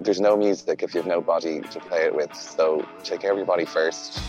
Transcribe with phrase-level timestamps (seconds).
[0.00, 2.34] there's no music if you have no body to play it with.
[2.34, 4.20] So take care of your body first.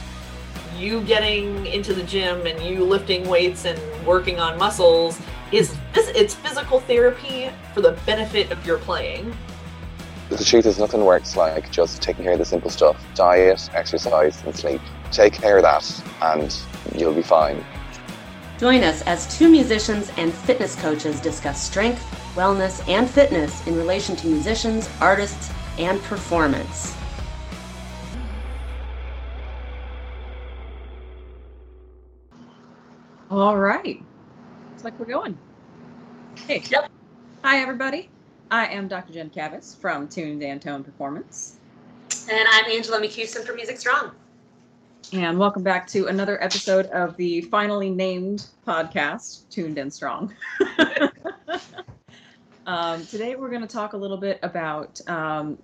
[0.77, 5.19] You getting into the gym and you lifting weights and working on muscles
[5.51, 9.35] is it's physical therapy for the benefit of your playing.
[10.29, 14.43] The truth is, nothing works like just taking care of the simple stuff diet, exercise,
[14.43, 14.79] and sleep.
[15.11, 16.55] Take care of that, and
[16.95, 17.65] you'll be fine.
[18.59, 22.03] Join us as two musicians and fitness coaches discuss strength,
[22.35, 26.93] wellness, and fitness in relation to musicians, artists, and performance.
[33.31, 34.03] All right.
[34.71, 35.37] Looks like we're going.
[36.47, 36.61] Hey.
[36.69, 36.91] Yep.
[37.43, 38.09] Hi, everybody.
[38.51, 39.13] I am Dr.
[39.13, 41.57] Jen Kabbas from Tuned and Toned Performance.
[42.29, 44.11] And I'm Angela McCuiston from Music Strong.
[45.13, 50.35] And welcome back to another episode of the finally named podcast, Tuned and Strong.
[52.65, 55.57] um, today, we're going to talk a little bit about um,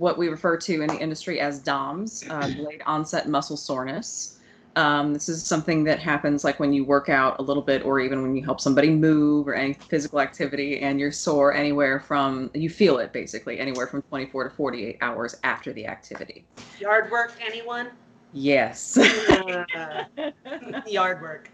[0.00, 4.38] what we refer to in the industry as DOMS, uh, delayed onset muscle soreness.
[4.76, 8.00] Um, this is something that happens like when you work out a little bit, or
[8.00, 12.50] even when you help somebody move or any physical activity, and you're sore anywhere from
[12.54, 16.46] you feel it basically anywhere from 24 to 48 hours after the activity.
[16.78, 17.90] Yard work, anyone?
[18.32, 18.96] Yes.
[20.86, 21.50] Yard work.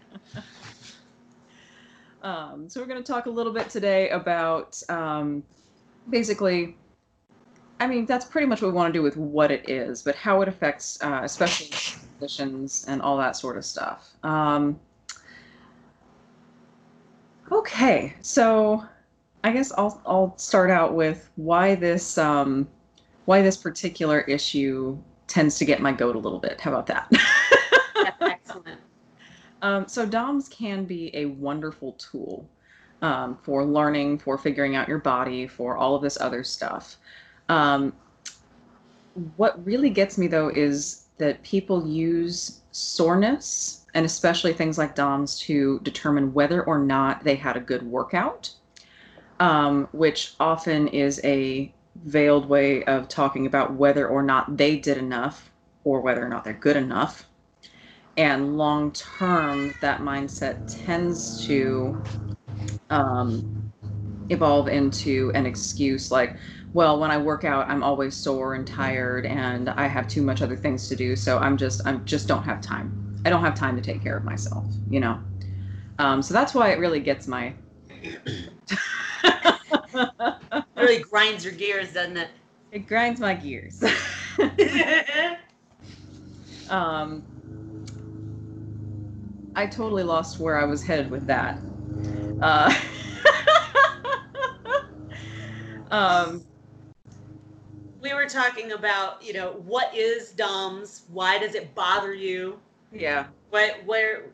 [2.21, 5.43] Um, so we're going to talk a little bit today about um,
[6.09, 6.77] basically
[7.79, 10.15] I mean, that's pretty much what we want to do with what it is, but
[10.15, 11.69] how it affects, uh, especially
[12.17, 14.13] conditions and all that sort of stuff.
[14.23, 14.79] Um,
[17.51, 18.83] okay, so
[19.43, 22.67] I guess I'll I'll start out with why this um,
[23.25, 26.59] why this particular issue tends to get my goat a little bit.
[26.59, 27.11] How about that?
[28.21, 28.79] excellent.
[29.63, 32.47] Um, so DOMS can be a wonderful tool
[33.01, 36.97] um, for learning, for figuring out your body, for all of this other stuff.
[37.49, 37.93] Um,
[39.35, 45.39] what really gets me though is that people use soreness and especially things like DOMS
[45.39, 48.51] to determine whether or not they had a good workout,
[49.39, 51.73] um, which often is a
[52.05, 55.51] veiled way of talking about whether or not they did enough
[55.83, 57.27] or whether or not they're good enough.
[58.17, 62.01] And long term, that mindset tends to
[62.89, 63.71] um,
[64.29, 66.35] evolve into an excuse like,
[66.77, 70.43] well, when I work out, I'm always sore and tired and I have too much
[70.43, 71.15] other things to do.
[71.15, 73.19] So I'm just, I'm just don't have time.
[73.25, 75.19] I don't have time to take care of myself, you know?
[75.97, 77.55] Um, so that's why it really gets my.
[77.89, 78.21] it
[80.75, 82.29] really grinds your gears, doesn't it?
[82.71, 83.83] It grinds my gears.
[86.69, 87.23] um,
[89.55, 91.57] I totally lost where I was headed with that.
[92.39, 92.71] Uh,
[95.89, 96.46] um,
[98.07, 101.03] we were talking about, you know, what is DOMS?
[101.11, 102.59] Why does it bother you?
[102.91, 103.25] Yeah.
[103.49, 104.25] What where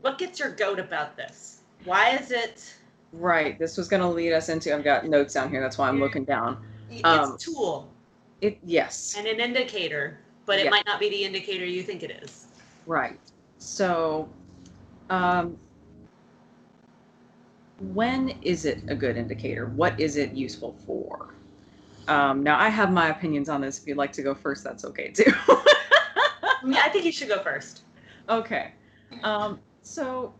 [0.00, 1.62] what gets your goat about this?
[1.84, 2.74] Why is it
[3.12, 3.58] Right.
[3.58, 6.24] This was gonna lead us into I've got notes down here, that's why I'm looking
[6.24, 6.64] down.
[6.90, 7.88] It's um, a tool.
[8.40, 9.16] It yes.
[9.18, 10.70] And an indicator, but it yeah.
[10.70, 12.46] might not be the indicator you think it is.
[12.86, 13.18] Right.
[13.58, 14.28] So
[15.10, 15.58] um
[17.80, 19.66] when is it a good indicator?
[19.66, 21.35] What is it useful for?
[22.08, 23.78] Um, now, I have my opinions on this.
[23.78, 25.32] If you'd like to go first, that's okay too.
[25.48, 27.82] I think you should go first.
[28.28, 28.72] Okay.
[29.22, 30.34] Um, so,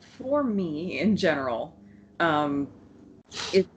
[0.00, 1.76] for me in general,
[2.20, 2.68] um,
[3.52, 3.68] it's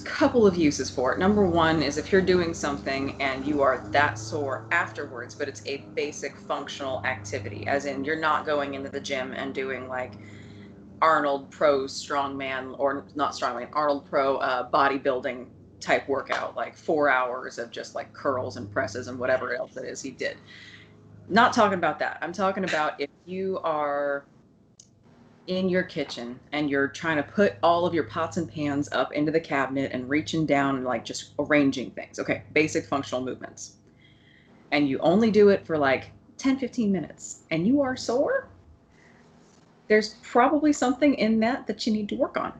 [0.00, 1.18] a couple of uses for it.
[1.18, 5.62] Number one is if you're doing something and you are that sore afterwards, but it's
[5.66, 10.14] a basic functional activity, as in you're not going into the gym and doing like
[11.02, 15.46] Arnold Pro strongman or not strongman, Arnold Pro uh, bodybuilding
[15.80, 19.84] type workout, like four hours of just like curls and presses and whatever else it
[19.84, 20.36] is he did.
[21.28, 22.18] Not talking about that.
[22.22, 24.24] I'm talking about if you are
[25.46, 29.12] in your kitchen and you're trying to put all of your pots and pans up
[29.12, 32.18] into the cabinet and reaching down and like just arranging things.
[32.18, 33.74] Okay, basic functional movements.
[34.72, 38.48] And you only do it for like 10, 15 minutes and you are sore,
[39.88, 42.52] there's probably something in that that you need to work on.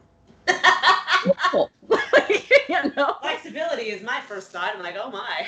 [2.69, 3.17] you know?
[3.20, 4.75] Flexibility is my first thought.
[4.75, 5.46] I'm like, oh my.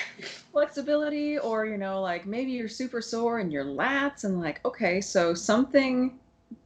[0.51, 5.01] Flexibility, or you know, like maybe you're super sore in your lats, and like, okay,
[5.01, 6.19] so something.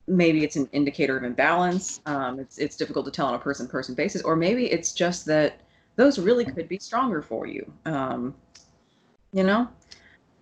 [0.05, 2.01] Maybe it's an indicator of imbalance.
[2.05, 5.25] Um, it's it's difficult to tell on a person person basis, or maybe it's just
[5.27, 5.61] that
[5.95, 7.71] those really could be stronger for you.
[7.85, 8.35] Um,
[9.31, 9.67] you know.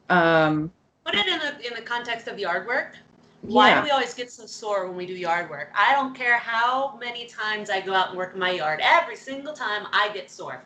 [0.09, 0.71] Um,
[1.05, 2.95] Put it in the in the context of yard work.
[3.41, 3.79] Why yeah.
[3.81, 5.71] do we always get so sore when we do yard work?
[5.75, 8.79] I don't care how many times I go out and work in my yard.
[8.83, 10.63] Every single time I get sore.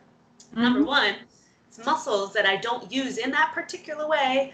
[0.54, 0.88] Number Mhm.
[0.88, 1.16] one,
[1.68, 4.54] it's muscles that I don't use in that particular way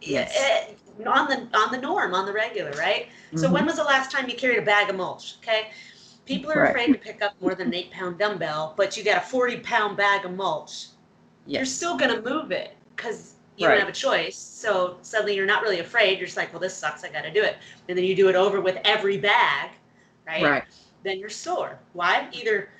[0.00, 0.34] Yes.
[0.36, 0.74] eh,
[1.06, 3.08] on the on the norm, on the regular, right?
[3.36, 3.52] So Mhm.
[3.52, 5.36] when was the last time you carried a bag of mulch?
[5.38, 5.70] Okay.
[6.26, 6.70] People are Right.
[6.70, 9.58] afraid to pick up more than an eight pound dumbbell, but you got a 40
[9.60, 10.88] pound bag of mulch.
[11.46, 13.74] You're still going to move it because you Right.
[13.74, 14.36] don't have a choice.
[14.36, 16.18] So suddenly you're not really afraid.
[16.18, 17.04] You're just like, well, this sucks.
[17.04, 17.56] I got to do it.
[17.88, 19.70] And then you do it over with every bag,
[20.26, 20.42] right?
[20.42, 20.64] Right.
[21.02, 21.78] Then you're sore.
[21.92, 22.28] Why?
[22.32, 22.70] Either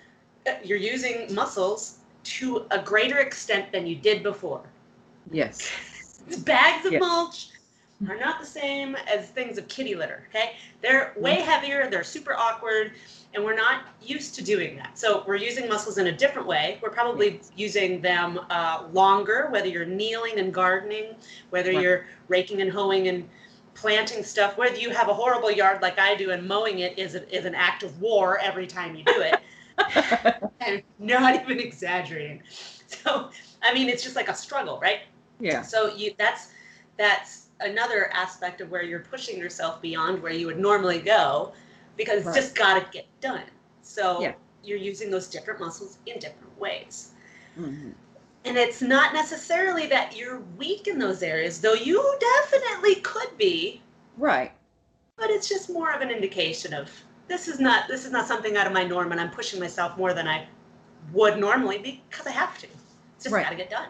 [0.48, 4.62] uh, you're using muscles to a greater extent than you did before.
[5.30, 5.70] Yes.
[6.44, 7.00] Bags of Yeah.
[7.00, 7.50] mulch
[8.08, 10.56] are not the same as things of kitty litter, okay?
[10.82, 12.92] They're way heavier, they're super awkward,
[13.34, 14.96] and we're not used to doing that.
[14.98, 16.78] So we're using muscles in a different way.
[16.82, 21.16] We're probably using them uh, longer, whether you're kneeling and gardening,
[21.50, 21.82] whether Right.
[21.82, 23.28] you're raking and hoeing and
[23.74, 27.16] planting stuff, whether you have a horrible yard like I do and mowing it is,
[27.16, 29.40] a, is an act of war every time you do it.
[30.60, 32.42] and not even exaggerating.
[32.86, 33.30] So,
[33.62, 35.00] I mean, it's just like a struggle, right?
[35.40, 35.62] yeah.
[35.62, 36.52] So you that's
[36.96, 41.52] that's another aspect of where you're pushing yourself beyond where you would normally go
[41.96, 42.34] because it's Right.
[42.36, 43.44] just got to get done.
[43.82, 44.34] So Yeah.
[44.62, 47.10] you're using those different muscles in different ways.
[47.58, 47.94] Mhm.
[48.46, 53.82] And it's not necessarily that you're weak in those areas, though you definitely could be,
[54.18, 54.52] Right.
[55.16, 56.90] but it's just more of an indication of
[57.26, 59.96] this is not this is not something out of my norm and I'm pushing myself
[59.96, 60.46] more than I
[61.12, 62.66] would normally because I have to.
[62.66, 63.44] It's just Right.
[63.44, 63.88] got to get done.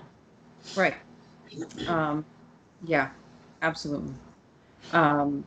[0.77, 0.95] Right.
[1.89, 2.25] Um,
[2.85, 3.11] yeah,
[3.63, 4.15] absolutely.
[4.93, 5.45] Um,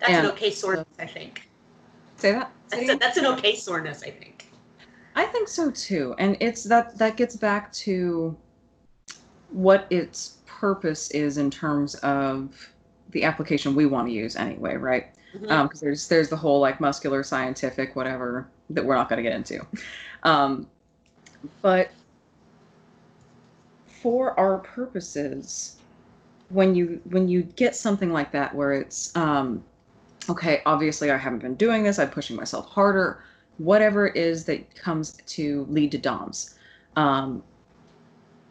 [0.00, 1.48] That's And- an okay soreness, I think.
[2.16, 2.50] say that.
[2.68, 4.46] Say That's, a, that's an okay soreness, I think.
[5.16, 8.36] I think so too, and it's that that gets back to
[9.50, 12.54] what its purpose is in terms of
[13.10, 15.08] the application we want to use anyway, right?
[15.34, 15.50] Mhm.
[15.50, 19.22] Um, because there's there's the whole like muscular, scientific, whatever that we're not going to
[19.22, 19.66] get into,
[20.22, 20.66] um,
[21.60, 21.90] but
[24.02, 25.76] for our purposes,
[26.50, 29.62] when you when you get something like that where it's um,
[30.28, 33.24] okay, obviously I haven't been doing this, I'm pushing myself harder,
[33.58, 36.56] whatever it is that comes to lead to DOMS.
[36.96, 37.42] Um,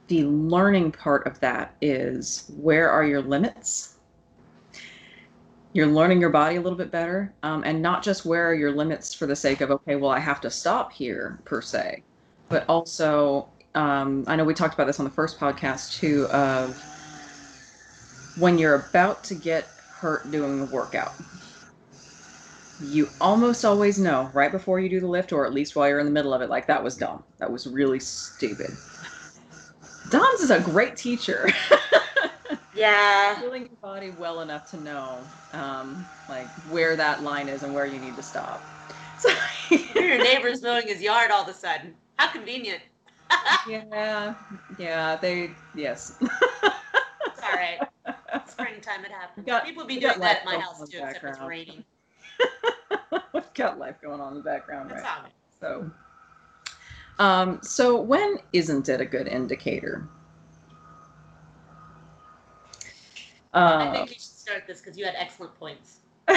[0.08, 3.96] the learning part of that is where are your limits?
[5.74, 8.72] You're learning your body a little bit better, um, and not just where are your
[8.72, 12.04] limits for the sake of, okay, well, I have to stop here per se,
[12.50, 16.84] but also, um, I know we talked about this on the first podcast too, of
[18.34, 21.22] when you're about to get hurt doing the workout
[22.82, 26.00] you almost always know right before you do the lift, or at least while you're
[26.00, 27.24] in the middle of it, like that was dumb.
[27.40, 28.72] That was really stupid.
[30.10, 31.50] DOMS is a great teacher.
[32.74, 33.38] Yeah.
[33.42, 37.86] Feeling your body well enough to know, um, like where that line is and where
[37.86, 38.64] you need to stop.
[39.18, 39.30] So,
[39.96, 41.94] Your neighbor's mowing his yard all of a sudden.
[42.18, 42.80] How convenient.
[43.68, 44.34] yeah,
[44.78, 46.16] yeah, they, yes.
[46.22, 47.80] It's all right.
[48.48, 49.46] Springtime, it happens.
[49.46, 51.84] Got- People be doing that at my house too, except it's raining.
[53.34, 55.04] We've got life going on in the background, That's right?
[55.60, 55.92] So,
[57.20, 60.08] um, so when isn't it a good indicator?
[63.80, 65.98] I Uh, think you should start this because you had excellent points.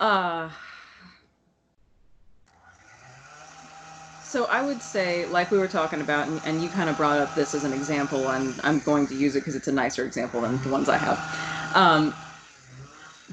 [0.00, 0.48] uh,
[4.20, 7.18] so I would say, like we were talking about, and, and you kind of brought
[7.18, 10.04] up this as an example, and I'm going to use it because it's a nicer
[10.04, 11.24] example than the ones I have.
[11.72, 12.14] Um,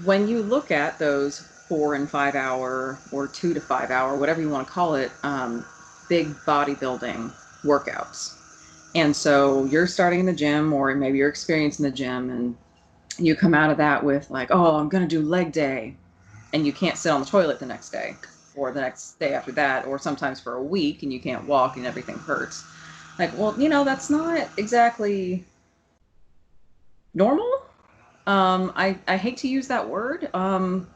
[0.03, 4.41] when you look at those four and five hour, or two to five hour, whatever
[4.41, 5.65] you want to call it, um,
[6.09, 7.31] big bodybuilding
[7.63, 8.38] workouts.
[8.95, 12.57] And so you're starting in the gym, or maybe you're experiencing the gym, and
[13.17, 15.95] you come out of that with like, oh, I'm gonna do leg day,
[16.53, 18.15] and you can't sit on the toilet the next day,
[18.55, 21.77] or the next day after that, or sometimes for a week, and you can't walk
[21.77, 22.65] and everything hurts.
[23.17, 25.43] Like, well, you know, that's not exactly
[27.13, 27.62] normal.
[28.25, 30.29] Um, I I hate to use that word.
[30.33, 30.87] Um,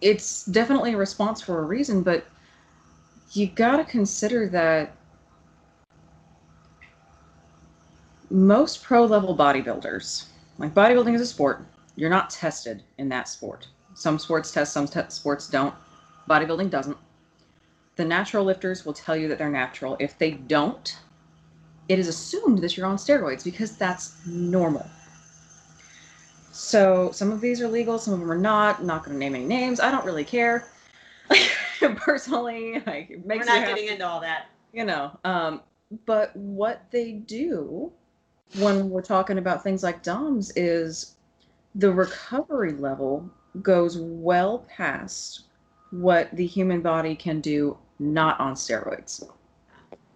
[0.00, 2.24] it's definitely a response for a reason, but
[3.32, 4.94] you got to consider that
[8.30, 10.26] most pro level bodybuilders,
[10.58, 11.64] like bodybuilding is a sport,
[11.96, 13.68] you're not tested in that sport.
[13.94, 15.74] Some sports test, some te- sports don't.
[16.28, 16.96] Bodybuilding doesn't.
[17.96, 19.96] The natural lifters will tell you that they're natural.
[19.98, 20.98] If they don't,
[21.88, 24.88] it is assumed that you're on steroids because that's normal.
[26.60, 28.80] So some of these are legal, some of them are not.
[28.80, 29.80] I'm not going to name any names.
[29.80, 30.68] I don't really care.
[31.96, 34.46] Personally, like, it makes We're not happy getting into all that.
[34.72, 35.62] you know um
[36.06, 37.90] but what they do
[38.58, 41.16] when we're talking about things like doms is
[41.74, 43.28] the recovery level
[43.62, 45.44] goes well past
[45.90, 49.28] what the human body can do not on steroids.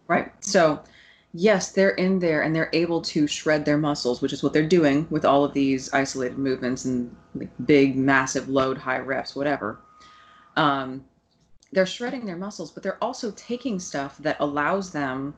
[0.07, 0.33] Right?
[0.45, 0.81] So,
[1.35, 4.67] yes, they're in there and they're able to shred their muscles, which is what they're
[4.67, 7.15] doing with all of these isolated movements and
[7.67, 9.81] big, massive load, high reps, whatever.
[10.57, 11.05] Um,
[11.73, 15.35] they're shredding their muscles, but they're also taking stuff that allows them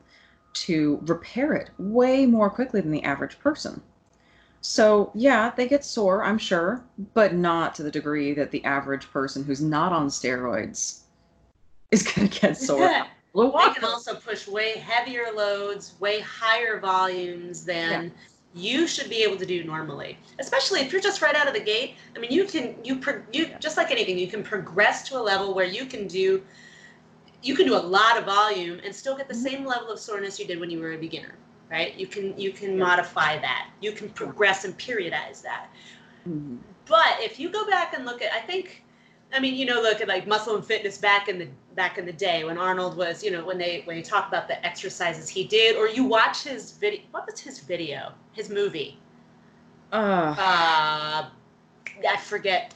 [0.53, 3.81] to repair it way more quickly than the average person.
[4.61, 6.83] So, yeah, they get sore, I'm sure,
[7.15, 11.01] but not to the degree that the average person who's not on steroids
[11.89, 13.05] is going to get sore.
[13.37, 18.11] Well, They can also push way heavier loads, way higher volumes than
[18.55, 20.17] you should be able to do normally.
[20.39, 21.97] Especially if you're just right out of the gate.
[22.15, 25.21] I mean, you can you pro, you just like anything, you can progress to a
[25.21, 26.43] level where you can do
[27.43, 29.43] you can do a lot of volume and still get the Mhm.
[29.43, 31.35] same level of soreness you did when you were a beginner,
[31.69, 31.93] right?
[31.93, 32.85] You can you can Yeah.
[32.85, 33.69] modify that.
[33.81, 35.69] You can progress and periodize that.
[36.27, 36.57] Mhm.
[36.85, 38.81] But if you go back and look at, I think,
[39.33, 42.05] I mean, you know, look at like muscle and fitness back in the back in
[42.05, 45.29] the day when Arnold was, you know, when they when you talk about the exercises
[45.29, 47.01] he did, or you watch his video.
[47.11, 48.13] What was his video?
[48.31, 48.97] His movie?
[49.91, 51.29] Uh, Uh,
[52.07, 52.73] I forget.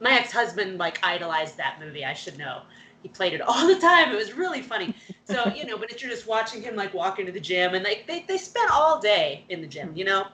[0.00, 2.04] My ex-husband like idolized that movie.
[2.04, 2.62] I should know.
[3.04, 4.12] He played it all the time.
[4.12, 4.94] It was really funny.
[5.24, 7.84] So you know, but if you're just watching him like walk into the gym and
[7.84, 10.26] like they they spent all day in the gym, you know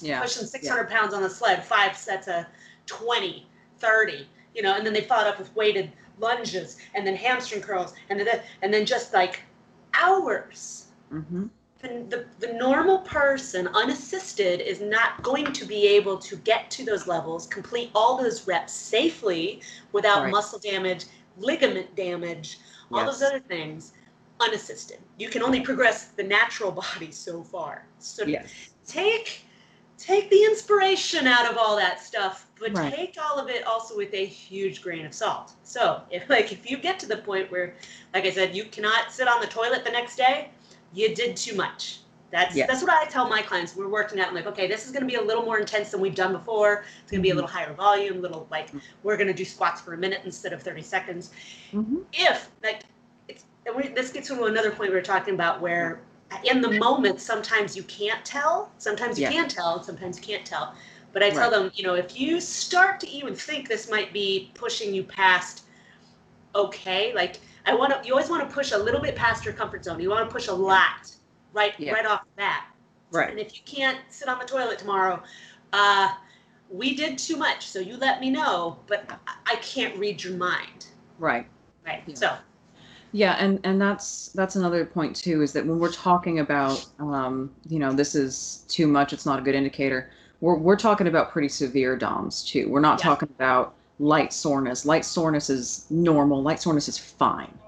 [0.00, 0.20] yeah.
[0.20, 2.44] pushing 600 pounds on the sled, five sets of
[2.86, 3.46] 20,
[3.78, 7.94] 30, you know, and then they followed up with weighted lunges and then hamstring curls
[8.10, 9.42] and then, and then just like
[9.94, 10.88] hours.
[11.10, 11.46] hmm
[11.82, 11.88] The,
[12.40, 17.06] the, the normal person, unassisted, is not going to be able to get to those
[17.06, 20.32] levels, complete all those reps safely without Right.
[20.32, 21.04] muscle damage,
[21.36, 22.58] ligament damage,
[22.92, 23.06] all Yes.
[23.06, 23.92] those other things,
[24.40, 25.00] unassisted.
[25.18, 27.86] You can only progress the natural body so far.
[27.98, 28.74] So Yes.
[28.86, 29.45] take
[29.98, 32.94] take the inspiration out of all that stuff but Right.
[32.94, 36.70] take all of it also with a huge grain of salt so if like if
[36.70, 37.74] you get to the point where
[38.14, 40.50] like i said you cannot sit on the toilet the next day
[40.92, 42.00] you did too much
[42.30, 42.66] that's Yeah.
[42.66, 45.02] that's what i tell my clients we're working out I'm like okay this is going
[45.02, 47.32] to be a little more intense than we've done before it's going to be a
[47.32, 47.36] Mhm.
[47.36, 48.80] little higher volume little like Mhm.
[49.02, 51.30] we're going to do squats for a minute instead of 30 seconds
[51.70, 52.82] hmm if like
[53.28, 56.00] it's and we, this gets to another point we were talking about where
[56.44, 59.32] in the moment sometimes you can't tell sometimes you Yeah.
[59.32, 60.74] can tell sometimes you can't tell
[61.12, 64.50] but i tell them you know if you start to even think this might be
[64.54, 65.64] pushing you past
[66.54, 69.54] okay like i want to you always want to push a little bit past your
[69.54, 71.10] comfort zone you want to push a lot
[71.52, 71.92] right Yeah.
[71.92, 72.64] right off the bat
[73.10, 73.30] Right.
[73.30, 75.22] and if you can't sit on the toilet tomorrow
[75.72, 76.12] uh
[76.70, 80.34] we did too much so you let me know but i, I can't read your
[80.36, 80.86] mind
[81.18, 81.46] Right.
[81.86, 82.14] right Yeah.
[82.14, 82.36] so
[83.16, 87.54] Yeah, and and that's that's another point too is that when we're talking about um,
[87.66, 90.10] you know this is too much, it's not a good indicator.
[90.40, 92.68] We're we're talking about pretty severe DOMs too.
[92.68, 93.08] We're not Yeah.
[93.08, 94.84] talking about light soreness.
[94.84, 96.42] Light soreness is normal.
[96.42, 97.58] Light soreness is fine.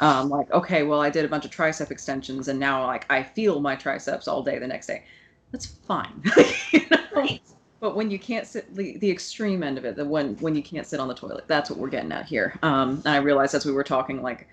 [0.00, 3.22] Um, like okay, well I did a bunch of tricep extensions and now like I
[3.22, 5.04] feel my triceps all day the next day.
[5.52, 6.22] That's fine.
[6.72, 6.98] you know?
[7.14, 7.40] right
[7.80, 10.62] But when you can't sit, the, the extreme end of it, the when when you
[10.62, 12.58] can't sit on the toilet, that's what we're getting at here.
[12.62, 14.48] Um, and I realized as we were talking, like,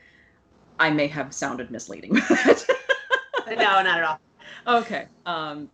[0.79, 2.13] I may have sounded misleading.
[3.47, 4.19] no not at all
[4.67, 5.07] okay.
[5.25, 5.69] Um,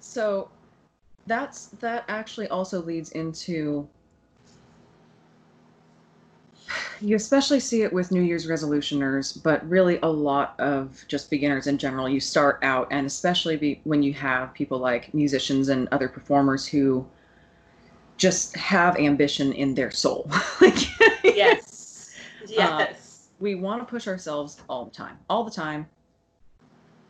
[0.00, 0.50] so
[1.26, 3.88] that's that actually also leads into
[7.00, 11.66] you especially see it with New Year's resolutioners, but really a lot of just beginners
[11.66, 12.08] in general.
[12.08, 16.66] You start out, and especially be, when you have people like musicians and other performers
[16.66, 17.06] who
[18.16, 20.30] just have ambition in their soul.
[20.60, 20.76] like,
[21.24, 22.10] yes
[22.48, 23.07] yes
[23.40, 25.86] we want to push ourselves all the time, all the time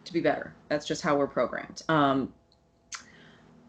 [0.05, 0.55] to be better.
[0.69, 1.83] That's just how we're programmed.
[1.89, 2.33] Um,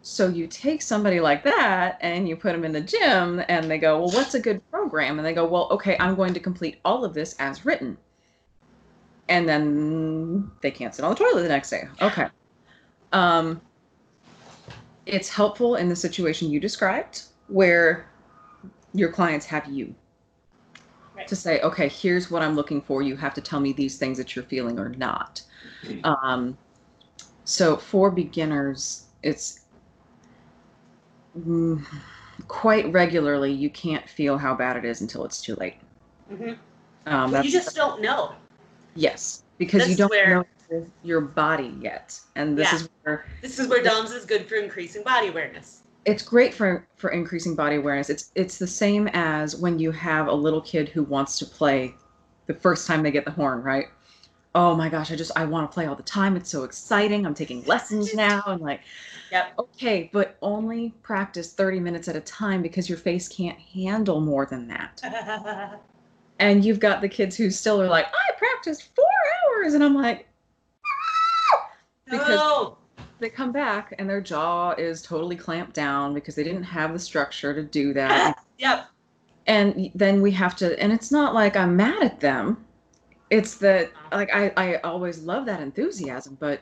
[0.01, 3.77] so you take somebody like that and you put them in the gym and they
[3.77, 5.19] go, well, what's a good program?
[5.19, 7.97] And they go, well, okay, I'm going to complete all of this as written.
[9.27, 11.87] And then they can't sit on the toilet the next day.
[12.01, 12.27] Okay.
[13.11, 13.61] Um,
[15.05, 18.07] it's helpful in the situation you described where
[18.93, 19.93] your clients have you
[21.19, 21.27] Right.
[21.27, 23.01] to say, okay, here's what I'm looking for.
[23.01, 25.41] You have to tell me these things that you're feeling or not.
[26.05, 26.57] Um,
[27.43, 29.65] so for beginners, it's
[31.37, 31.83] mm,
[32.47, 35.75] quite regularly you can't feel how bad it is until it's too late.
[36.31, 36.57] Mhm.
[37.05, 38.33] Um, you just don't know
[38.95, 42.75] yes, because This you don't where- know your body yet, and this Yeah.
[42.77, 46.87] is where this is where DOMS is good for increasing body awareness it's great for
[46.95, 48.09] for increasing body awareness.
[48.09, 51.95] It's it's the same as when you have a little kid who wants to play
[52.47, 53.85] the first time they get the horn, right?
[54.55, 56.35] Oh my gosh, I just I want to play all the time.
[56.35, 57.25] It's so exciting.
[57.25, 58.81] I'm taking lessons now and like
[59.31, 59.53] Yep.
[59.59, 64.45] Okay, but only practice 30 minutes at a time because your face can't handle more
[64.45, 65.01] than that.
[66.41, 69.05] And you've got the kids who still are like, I practiced four
[69.57, 69.73] hours.
[69.73, 70.25] And I'm like,
[72.09, 72.78] Because- no.
[73.19, 76.99] They come back and their jaw is totally clamped down because they didn't have the
[76.99, 78.37] structure to do that.
[78.59, 78.87] Yep.
[79.47, 82.65] and then we have to, and it's not like I'm mad at them.
[83.29, 86.59] It's that, like, I, I always love that enthusiasm, but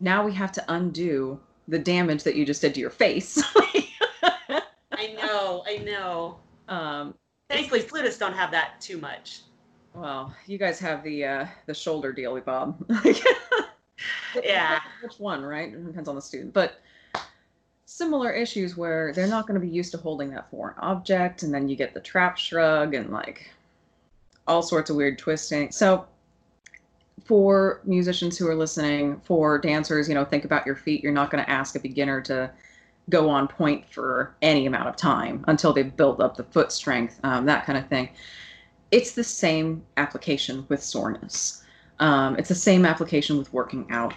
[0.00, 3.40] now we have to undo the damage that you just did to your face.
[4.92, 5.62] I know.
[5.66, 6.38] I know.
[6.68, 7.14] um,
[7.48, 9.42] Thankfully, flutists don't have that too much.
[9.94, 12.76] well, you guys have the uh, the shoulder dealy bob.
[14.42, 14.80] Yeah.
[15.02, 15.72] Which one, right?
[15.72, 16.52] It depends on the student.
[16.52, 16.80] But
[17.84, 21.54] similar issues where they're not going to be used to holding that foreign object, and
[21.54, 23.50] then you get the trap shrug and like
[24.46, 25.70] all sorts of weird twisting.
[25.72, 26.06] So
[27.24, 31.02] for musicians who are listening, for dancers, you know, think about your feet.
[31.02, 32.50] You're not going to ask a beginner to
[33.08, 37.18] go on point for any amount of time until they've built up the foot strength,
[37.22, 38.08] um, that kind of thing.
[38.90, 41.62] It's the same application with soreness.
[41.98, 44.12] Um, it's the same application with working out,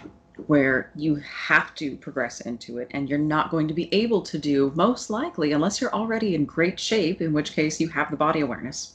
[0.46, 4.38] where you have to progress into it, and you're not going to be able to
[4.38, 8.16] do, most likely, unless you're already in great shape, in which case you have the
[8.16, 8.94] body awareness.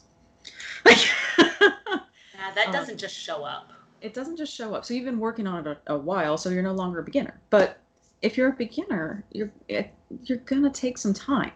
[0.86, 0.98] Like,
[1.38, 3.72] Yeah, that Um, doesn't just show up.
[4.02, 4.86] it doesn't just show up.
[4.86, 7.40] So you've been working on it a, a while, so you're no longer a beginner.
[7.50, 7.80] But
[8.22, 11.52] if you're a beginner, you're it, you're gonna take some time.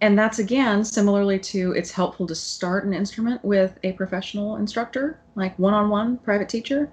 [0.00, 5.20] And that's again similarly to it's helpful to start an instrument with a professional instructor,
[5.34, 6.90] like one-on-one private teacher,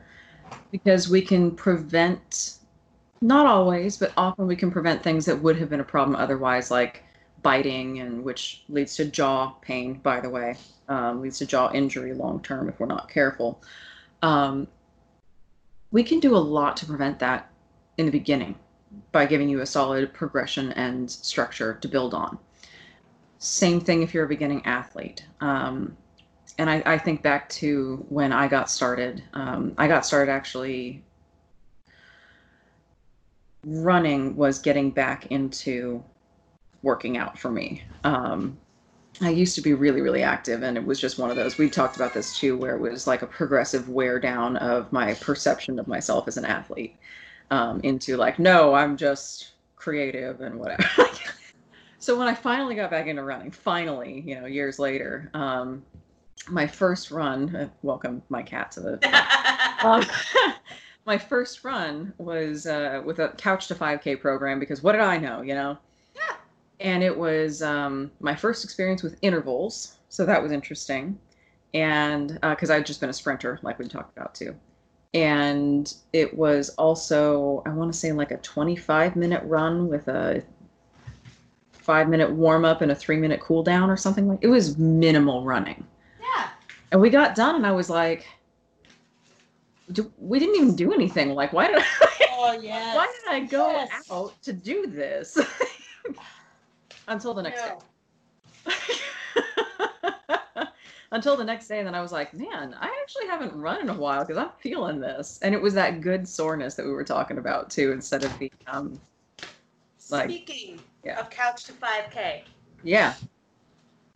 [0.72, 2.58] because we can prevent
[3.22, 6.72] not always, but often we can prevent things that would have been a problem otherwise,
[6.72, 7.04] like
[7.44, 9.96] biting, and which leads to jaw pain.
[9.96, 10.56] By the way,
[10.88, 13.62] um, leads to jaw injury long term if we're not careful
[14.22, 14.68] um,
[15.92, 17.50] we can do a lot to prevent that
[17.98, 18.56] in the beginning
[19.12, 22.38] by giving you a solid progression and structure to build on.
[23.44, 25.26] Same thing if you're a beginning athlete.
[25.40, 25.98] Um,
[26.60, 29.24] and I, I think back to when I got started.
[29.34, 31.02] Um, I got started actually
[33.66, 36.04] running was getting back into
[36.84, 37.82] working out for me.
[38.04, 38.60] Um,
[39.22, 41.58] I used to be really, really active, and it was just one of those.
[41.58, 45.16] We talked about this too, where it was like a progressive wear down of my
[45.16, 46.96] perception of myself as an athlete
[47.50, 50.84] um, into like, no, I'm just creative and whatever.
[52.02, 55.84] so when I finally got back into running, finally, you know, years later, um,
[56.50, 60.04] my first run, uh, welcome my cat to the um,
[61.06, 65.18] my first run was uh, with a couch to 5k program because what did i
[65.18, 65.78] know you know?
[66.16, 66.36] Yeah.
[66.80, 71.18] and it was um, my first experience with intervals so that was interesting.
[71.76, 74.56] And because i'd just been a sprinter like we talked about too.
[75.14, 80.44] And it was also i want to say like a 25 minute run with a
[81.82, 84.78] five minute warm up and a three minute cool down or something like it was
[84.78, 85.84] minimal running.
[86.22, 86.50] Yeah.
[86.92, 88.26] and we got done and i was like
[89.92, 91.32] do, we didn't even do anything.
[91.36, 91.86] Like why did i
[92.34, 92.96] Oh yeah.
[92.96, 94.10] why did i go Yes.
[94.12, 95.38] out to do this?
[97.08, 97.74] Until the next day.
[101.14, 103.90] Until the next day and then i was like man i actually haven't run in
[103.90, 105.40] a while because i'm feeling this.
[105.42, 108.50] And it was that good soreness that we were talking about too instead of the
[108.68, 108.98] um
[110.10, 111.20] like- Speaking yeah.
[111.20, 112.42] of couch to 5K,
[112.84, 113.14] yeah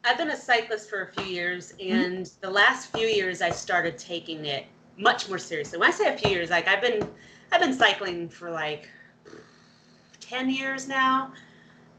[0.03, 1.95] I've been a cyclist for a few years, Mm-hmm.
[1.95, 4.65] and the last few years I started taking it
[4.97, 5.79] much more seriously.
[5.79, 7.07] When I say a few years, like I've been,
[7.51, 8.87] I've been cycling for like
[10.19, 11.33] ten years now,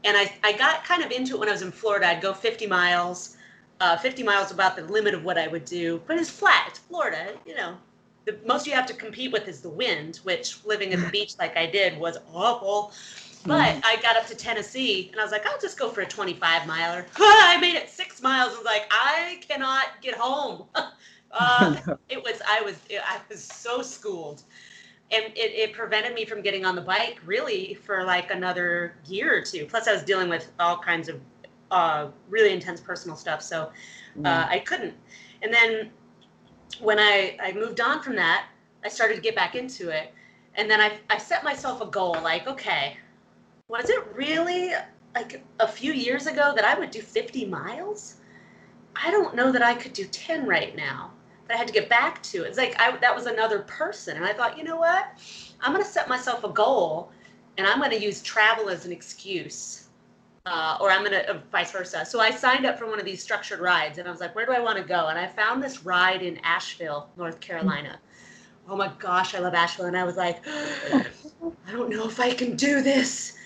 [0.05, 2.07] and I I got kind of into it when I was in Florida.
[2.07, 3.35] I'd go 50 miles.
[3.79, 6.65] Uh, 50 miles about the limit of what I would do, but it's flat.
[6.69, 7.77] It's Florida, you know.
[8.25, 11.33] The most you have to compete with is the wind, which living at the beach
[11.37, 12.91] like I did was awful.
[13.47, 13.79] But Mm-hmm.
[13.83, 16.67] I got up to Tennessee and I was like, I'll just go for a 25
[16.67, 17.05] miler.
[17.17, 18.53] I made it six miles.
[18.53, 20.65] I was like, I cannot get home.
[21.31, 21.75] uh,
[22.09, 24.43] it was, I was, I was so schooled.
[25.11, 29.37] And it, it prevented me from getting on the bike really for like another year
[29.37, 29.65] or two.
[29.65, 31.21] Plus, I was dealing with all kinds of
[31.71, 33.41] uh, really intense personal stuff.
[33.41, 33.71] So
[34.25, 34.93] uh, I couldn't.
[35.41, 35.91] And then
[36.81, 38.47] when I, I moved on from that,
[38.83, 40.13] I started to get back into it.
[40.55, 42.97] And then I, I set myself a goal like, okay,
[43.67, 44.71] was it really
[45.15, 48.15] like a few years ago that I would do 50 miles?
[48.95, 51.11] I don't know that I could do 10 right now,
[51.45, 52.47] but I had to get back to it.
[52.47, 54.15] It's like I, that was another person.
[54.15, 55.07] And I thought, you know what?
[55.61, 57.11] I'm going to set myself a goal
[57.57, 59.83] and I'm going to use travel as an excuse.
[60.45, 62.05] Uh, or I'm going to, uh, vice versa.
[62.05, 64.45] So I signed up for one of these structured rides and I was like, where
[64.45, 65.07] do I want to go?
[65.07, 67.99] And I found this ride in Asheville, North Carolina.
[68.69, 69.87] Oh my gosh, I love Asheville.
[69.87, 73.36] And I was like, I don't know if I can do this.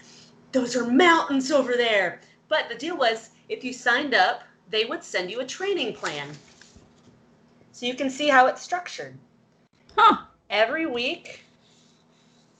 [0.51, 2.19] Those are mountains over there.
[2.49, 6.29] But the deal was, if you signed up, they would send you a training plan.
[7.71, 9.17] So you can see how it's structured.
[9.95, 10.25] Huh.
[10.49, 11.43] Every week,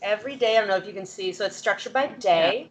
[0.01, 2.69] every day, I don't know if you can see, so it's structured by day.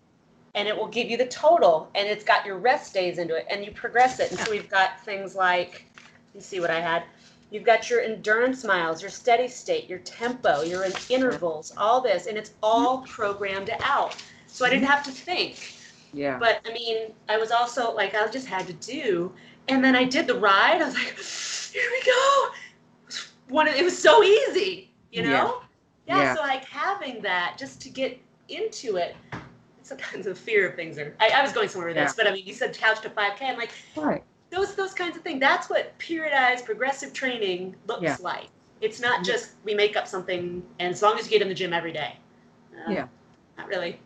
[0.57, 3.47] And it will give you the total, and it's got your rest days into it,
[3.49, 4.33] and you progress it.
[4.33, 5.85] And so we've got things like,
[6.35, 7.05] you see what I had.
[7.53, 12.37] You've got your endurance miles, your steady state, your tempo, your intervals, all this, and
[12.37, 14.17] it's all programmed out.
[14.53, 15.75] So I didn't have to think.
[16.13, 16.39] Yeah.
[16.39, 19.33] But I mean, I was also like, I just had to do.
[19.69, 20.83] And then I did the ride.
[20.83, 21.19] I was like,
[21.73, 22.49] here we go.
[23.49, 25.29] One, it was so easy, you know?
[25.29, 26.17] Yeah.
[26.17, 26.23] Yeah.
[26.23, 26.35] Yeah.
[26.35, 29.17] So like having that just to get into it.
[29.83, 31.17] Sometimes the kinds of fear of things are.
[31.21, 33.43] I, I was going somewhere with this, but I mean, you said couch to 5K.
[33.43, 34.23] I'm like, right.
[34.51, 35.41] those those kinds of things.
[35.41, 38.17] That's what periodized progressive training looks Yeah.
[38.21, 38.49] like.
[38.81, 41.55] It's not just we make up something, and as long as you get in the
[41.55, 42.17] gym every day.
[42.87, 43.07] Uh, Yeah.
[43.59, 44.01] Not really.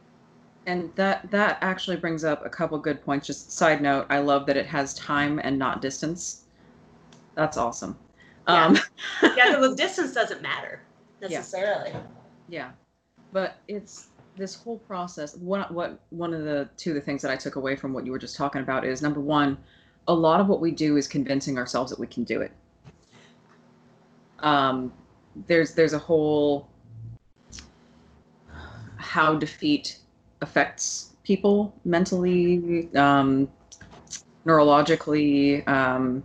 [0.67, 3.27] And that that actually brings up a couple good points.
[3.27, 6.45] Just side note, I love that it has time and not distance.
[7.35, 7.99] That's awesome.
[8.49, 8.67] Yeah.
[8.67, 8.79] Um,
[9.37, 10.81] Yeah, the distance doesn't matter
[11.21, 11.93] necessarily.
[12.49, 12.71] Yeah,
[13.33, 15.37] but it's this whole process.
[15.37, 18.05] One, what one of the two of the things that I took away from what
[18.07, 19.57] you were just talking about is number one,
[20.09, 22.53] a lot of what we do is convincing ourselves that we can do it.
[24.41, 24.93] Um,
[25.47, 26.69] there's there's a whole
[28.97, 29.99] how defeat
[30.45, 33.49] affects people mentally, um,
[34.47, 36.23] neurologically, um,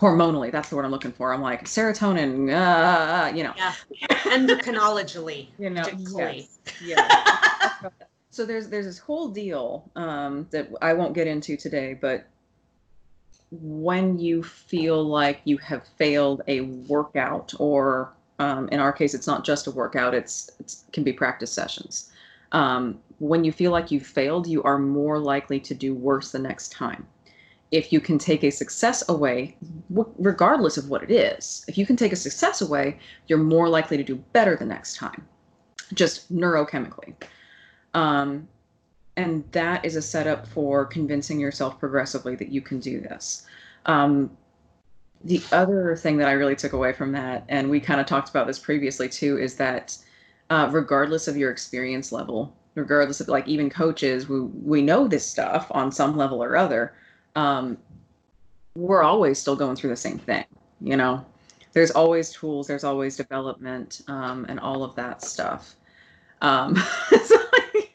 [0.00, 0.50] hormonally.
[0.50, 1.32] That's the word I'm looking for.
[1.32, 3.52] I'm like serotonin, uh, you know.
[3.56, 3.74] Yeah.
[4.08, 5.48] Endocrinologically.
[5.58, 5.84] You know,
[6.16, 7.72] yes, yeah.
[8.30, 12.26] so there's there's this whole deal um, that I won't get into today, but
[13.50, 19.26] when you feel like you have failed a workout, or um, in our case, it's
[19.26, 22.10] not just a workout; it's it can be practice sessions.
[22.52, 26.38] Um, when you feel like you failed, you are more likely to do worse the
[26.38, 27.06] next time.
[27.70, 29.56] If you can take a success away,
[29.90, 33.96] regardless of what it is, if you can take a success away, you're more likely
[33.96, 35.26] to do better the next time
[35.94, 37.14] just neurochemically.
[37.94, 38.48] Um,
[39.16, 43.46] and that is a setup for convincing yourself progressively that you can do this.
[43.86, 44.30] Um,
[45.24, 48.30] the other thing that I really took away from that, and we kind of talked
[48.30, 49.96] about this previously too, is that
[50.52, 55.26] uh, regardless of your experience level, regardless of like even coaches, we, we know this
[55.26, 56.92] stuff on some level or other.
[57.36, 57.78] Um,
[58.76, 60.44] we're always still going through the same thing,
[60.82, 61.24] you know?
[61.72, 65.74] There's always tools, there's always development, um, and all of that stuff.
[66.42, 66.76] Um,
[67.24, 67.36] so,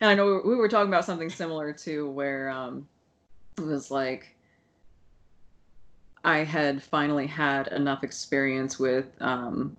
[0.00, 2.86] and I know we were talking about something similar too, where um,
[3.56, 4.36] it was like
[6.22, 9.76] I had finally had enough experience with, um,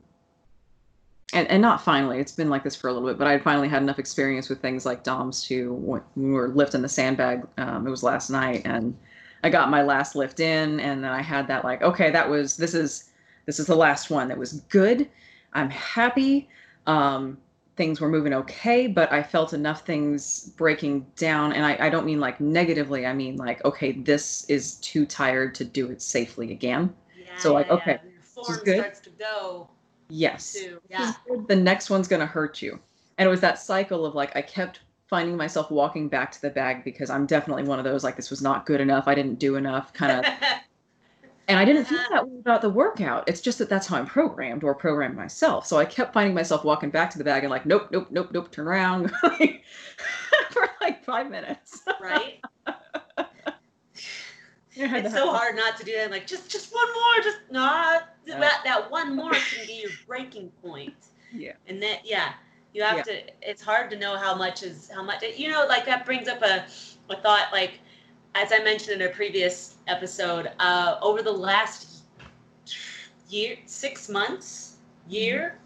[1.34, 3.44] and, and not finally, it's been like this for a little bit, but I had
[3.44, 7.48] finally had enough experience with things like DOMS to When we were lifting the sandbag,
[7.58, 8.98] um, it was last night, and
[9.44, 12.58] I got my last lift in, and then I had that like, okay, that was
[12.58, 13.12] this is
[13.46, 14.28] this is the last one.
[14.28, 15.10] That was good.
[15.54, 16.50] I'm happy.
[16.88, 17.38] Um,
[17.80, 21.54] things were moving okay, but I felt enough things breaking down.
[21.54, 25.56] And I, I don't mean like negatively, I mean like, okay, this is too tired
[25.56, 26.94] to do it safely again.
[27.16, 28.12] Yeah, So, like, yeah, okay, yeah.
[28.12, 28.80] Your form good.
[28.80, 29.70] starts to go
[30.10, 30.54] Yes.
[30.54, 30.82] too.
[30.90, 31.14] Yeah.
[31.48, 32.80] The next one's going to hurt you.
[33.18, 36.50] And it was that cycle of like, I kept finding myself walking back to the
[36.50, 39.08] bag because I'm definitely one of those, like, this was not good enough.
[39.08, 40.34] I didn't do enough kind of.
[41.50, 42.10] And I didn't feel uh-huh.
[42.12, 43.28] that way about the workout.
[43.28, 45.66] It's just that that's how I'm programmed or programmed myself.
[45.66, 48.30] So I kept finding myself walking back to the bag and like, nope, nope, nope,
[48.32, 49.10] nope, turn around
[50.52, 51.82] for like five minutes.
[52.00, 52.40] right?
[54.82, 56.12] I had to It's so hard not to do that.
[56.12, 60.52] Like just just one more, just not that that one more can be your breaking
[60.62, 60.96] point.
[61.32, 61.54] Yeah.
[61.68, 62.34] And that yeah,
[62.74, 63.04] you have Yeah.
[63.04, 63.22] to.
[63.42, 65.24] It's hard to know how much is how much.
[65.38, 66.66] You know, like that brings up a
[67.10, 67.50] a thought.
[67.52, 67.82] Like
[68.36, 72.04] as I mentioned in a previous episode, uh, over the last
[73.30, 75.60] year, six months, year,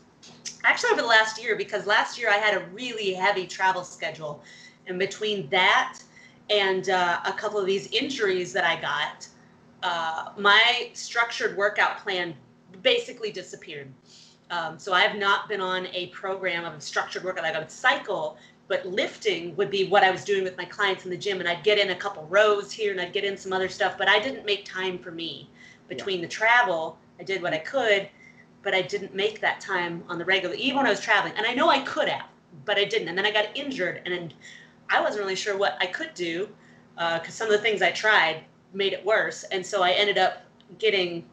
[0.65, 4.43] actually over the last year, because last year I had a really heavy travel schedule,
[4.87, 5.99] and between that
[6.49, 9.27] and uh, a couple of these injuries that I got,
[9.83, 12.35] uh, my structured workout plan
[12.81, 13.91] basically disappeared.
[14.49, 17.71] Um, so I have not been on a program of structured workout like I would
[17.71, 21.39] cycle, but lifting would be what I was doing with my clients in the gym,
[21.39, 23.97] and I'd get in a couple rows here and I'd get in some other stuff,
[23.97, 25.49] but I didn't make time for me
[25.87, 26.97] between the travel.
[27.19, 28.09] I did what I could,
[28.61, 31.33] but I didn't make that time on the regular, even when I was traveling.
[31.35, 32.27] And I know I could have,
[32.65, 33.09] but I didn't.
[33.09, 34.33] And then I got injured, and then
[34.93, 36.49] I wasn't really sure what I could do
[36.95, 39.43] because some of the things I tried made it worse.
[39.45, 40.43] And so I ended up
[40.79, 41.25] getting,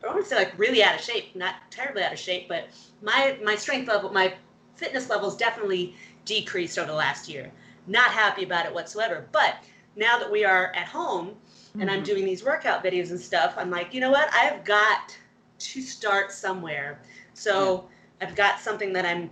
[0.00, 2.48] I don't want to say like really out of shape, not terribly out of shape,
[2.48, 2.68] but
[3.02, 4.34] my my strength level, my
[4.76, 7.52] fitness levels definitely decreased over the last year.
[7.86, 9.26] Not happy about it whatsoever.
[9.32, 9.56] But
[9.96, 11.36] now that we are at home
[11.80, 12.04] and I'm Mhm.
[12.04, 14.32] doing these workout videos and stuff, I'm like, you know what?
[14.32, 15.16] I've got
[15.58, 17.00] to start somewhere.
[17.34, 17.88] So
[18.20, 19.30] I've got something that I'm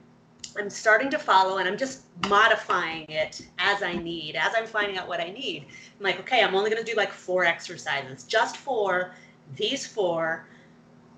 [0.59, 4.99] I'm starting to follow and I'm just modifying it as I need, as I'm finding
[4.99, 5.67] out what I need.
[5.99, 9.15] I'm like, okay, I'm only going to do like four exercises, just four,
[9.57, 10.47] these four,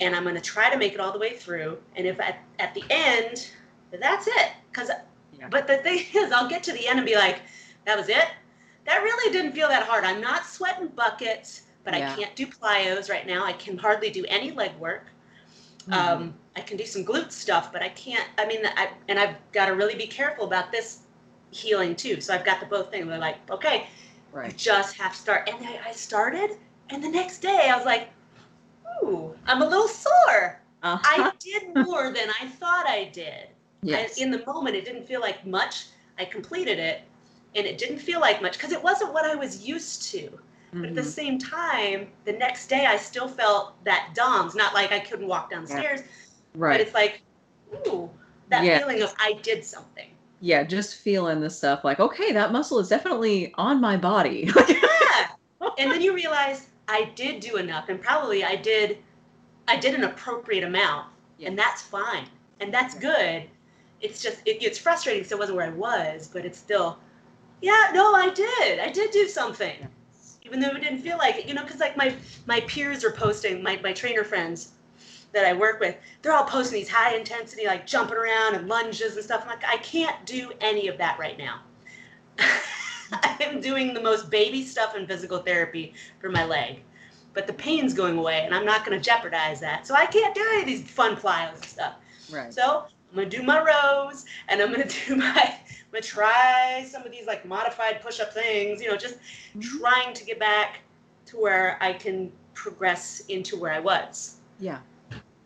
[0.00, 1.78] and I'm going to try to make it all the way through.
[1.96, 3.50] And if at, at the end,
[3.92, 4.52] that's it.
[4.70, 4.90] Because,
[5.38, 5.48] Yeah.
[5.50, 7.40] but the thing is, I'll get to the end and be like,
[7.86, 8.28] that was it.
[8.84, 10.04] That really didn't feel that hard.
[10.04, 12.12] I'm not sweating buckets, but Yeah.
[12.12, 13.44] I can't do plyos right now.
[13.44, 15.06] I can hardly do any leg work.
[15.88, 15.92] Mm-hmm.
[15.92, 18.26] Um, I can do some glute stuff, but I can't.
[18.36, 21.00] I mean, I, and I've got to really be careful about this
[21.52, 22.20] healing too.
[22.20, 23.06] So I've got the both thing.
[23.06, 23.86] They're like, okay,
[24.32, 24.56] you right.
[24.56, 25.48] just have to start.
[25.48, 26.50] And I, I started,
[26.90, 28.08] and the next day I was like,
[29.04, 30.60] ooh, I'm a little sore.
[30.82, 30.98] Uh-huh.
[31.04, 33.48] I did more than I thought I did.
[33.82, 34.18] yes.
[34.18, 35.86] I, in the moment, it didn't feel like much.
[36.18, 37.02] I completed it,
[37.54, 40.28] and it didn't feel like much because it wasn't what I was used to.
[40.72, 41.04] But at the Mhm.
[41.04, 44.54] same time, the next day I still felt that DOMS.
[44.54, 46.08] Not like I couldn't walk downstairs, but
[46.54, 46.72] right.
[46.72, 47.22] But it's like,
[47.86, 48.10] ooh,
[48.48, 48.78] that Yeah.
[48.78, 50.10] feeling of I did something.
[50.40, 54.50] Yeah, just feeling the stuff like, okay, that muscle is definitely on my body.
[54.68, 55.28] Yeah.
[55.78, 58.98] and then you realize I did do enough, and probably I did,
[59.66, 61.08] I did an appropriate amount,
[61.38, 61.48] Yeah.
[61.48, 62.26] and that's fine,
[62.60, 63.44] and that's good.
[64.00, 66.98] It's just it, it's frustrating because it wasn't where I was, but it's still,
[67.60, 69.86] yeah, no, I did, I did do something.
[70.44, 72.14] even though it didn't feel like it, you know, because like my
[72.46, 74.70] my peers are posting, my my trainer friends
[75.32, 79.16] that I work with, they're all posting these high intensity like jumping around and lunges
[79.16, 79.42] and stuff.
[79.42, 81.60] I'm like, I can't do any of that right now.
[83.12, 86.82] I am doing the most baby stuff in physical therapy for my leg,
[87.34, 89.86] but the pain's going away, and I'm not going to jeopardize that.
[89.86, 91.94] So I can't do any of these fun plyos and stuff.
[92.30, 92.52] right.
[92.52, 97.02] So I'm gonna do my rows, and I'm gonna do my, I'm gonna try some
[97.04, 98.82] of these like modified push-up things.
[98.82, 99.16] You know, just
[99.56, 99.80] Mhm.
[99.80, 100.80] trying to get back
[101.26, 104.36] to where I can progress into where I was.
[104.58, 104.78] Yeah.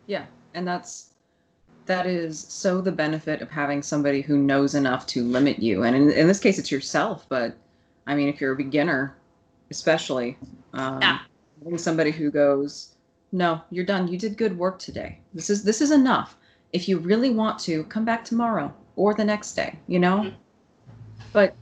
[0.07, 0.25] Yeah.
[0.53, 1.09] And that's
[1.85, 5.83] that is so the benefit of having somebody who knows enough to limit you.
[5.83, 7.57] And in, in this case it's yourself, but
[8.07, 9.15] I mean if you're a beginner,
[9.71, 10.37] especially,
[10.73, 11.19] um Yeah.
[11.63, 12.95] having somebody who goes,
[13.31, 14.07] No, you're done.
[14.07, 15.19] You did good work today.
[15.33, 16.37] This is this is enough.
[16.71, 20.17] If you really want to, come back tomorrow or the next day, you know?
[20.19, 20.33] Mhm.
[21.31, 21.55] But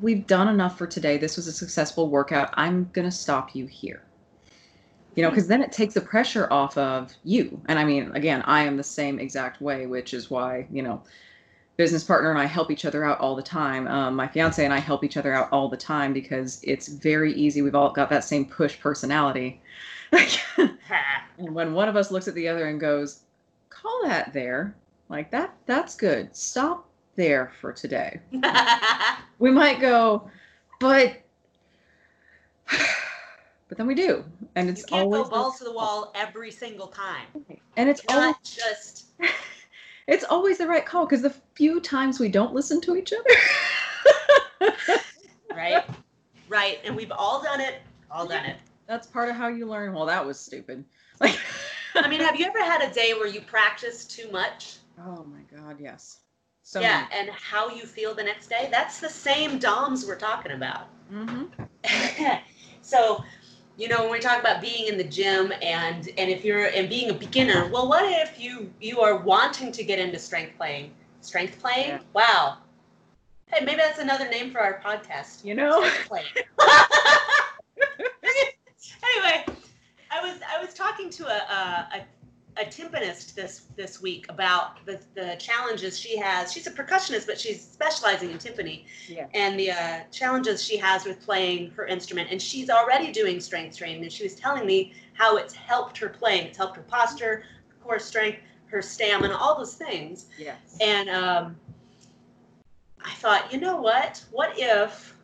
[0.00, 1.18] we've done enough for today.
[1.18, 2.50] This was a successful workout.
[2.54, 4.02] I'm gonna stop you here
[5.14, 7.60] you know because then it takes the pressure off of you.
[7.66, 11.02] And i mean again i am the same exact way which is why you know
[11.76, 13.86] business partner and i help each other out all the time.
[13.88, 17.32] Um, my fiance and i help each other out all the time because it's very
[17.34, 17.62] easy.
[17.62, 19.60] We've all got that same push personality.
[21.38, 23.20] And when one of us looks at the other and goes
[23.70, 24.74] call that there
[25.08, 26.36] like that that's good.
[26.36, 28.20] Stop there for today.
[29.38, 30.30] We might go
[30.80, 31.22] but
[33.70, 34.22] but then we do
[34.56, 37.26] and it's you can't always go balls to the wall every single time.
[37.76, 39.06] and it's always Not just
[40.06, 44.70] it's always the right call because the few times we don't listen to each other
[45.54, 45.84] right,
[46.48, 47.76] right, and we've all done it.
[48.10, 48.56] All done it.
[48.86, 50.84] that's part of how you learn well that was stupid
[51.20, 51.38] like
[51.94, 54.76] I mean, have you ever had a day where you practice too much?
[54.98, 56.18] oh my god yes
[56.70, 58.68] so yeah, and how you feel the next day?
[58.70, 60.86] That's the same DOMs we're talking about.
[61.12, 61.46] Mm-hmm.
[62.80, 63.24] so,
[63.80, 66.90] you know, when we talk about being in the gym and and if you're and
[66.90, 70.90] being a beginner, well, what if you you are wanting to get into strength playing?
[71.22, 71.88] Strength playing?
[71.88, 72.00] Yeah.
[72.12, 72.58] Wow.
[73.46, 75.46] Hey, maybe that's another name for our podcast.
[75.46, 76.26] you know Strength playing.
[79.02, 79.46] anyway,
[80.10, 82.04] I was I was talking to a a, a,
[82.60, 86.52] a timpanist this this week about the the challenges she has.
[86.52, 91.04] She's a percussionist, but she's specializing in timpani yeah and the uh, challenges she has
[91.04, 92.28] with playing her instrument.
[92.30, 96.08] And she's already doing strength training, and she was telling me how it's helped her
[96.08, 96.46] playing.
[96.46, 97.44] It's helped her posture,
[97.82, 100.26] core strength, her stamina, all those things.
[100.38, 101.56] yes And um,
[103.02, 104.22] I thought, you know what?
[104.30, 105.16] What if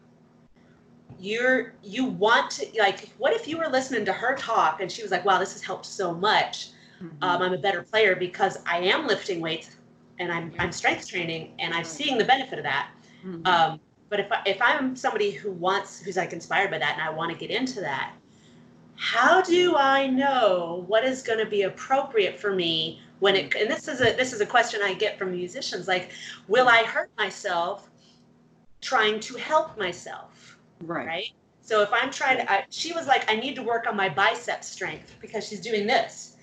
[1.18, 3.10] you're you want to like?
[3.18, 5.62] What if you were listening to her talk and she was like, "Wow, this has
[5.62, 6.70] helped so much.
[7.02, 7.22] Mhm.
[7.22, 9.76] Um, I'm a better player because I am lifting weights
[10.18, 12.90] and I'm I'm strength training and I'm seeing the benefit of that."
[13.24, 13.46] Mhm.
[13.46, 17.02] Um, but if I, if I'm somebody who wants, who's like inspired by that, and
[17.02, 18.14] I want to get into that,
[18.96, 23.54] how do I know what is going to be appropriate for me when it?
[23.54, 25.88] And this is a this is a question I get from musicians.
[25.88, 26.12] Like,
[26.48, 27.90] will I hurt myself
[28.80, 30.58] trying to help myself?
[30.80, 31.28] right Right.
[31.60, 34.08] So if I'm trying to, I, she was like, I need to work on my
[34.08, 36.35] bicep strength because she's doing this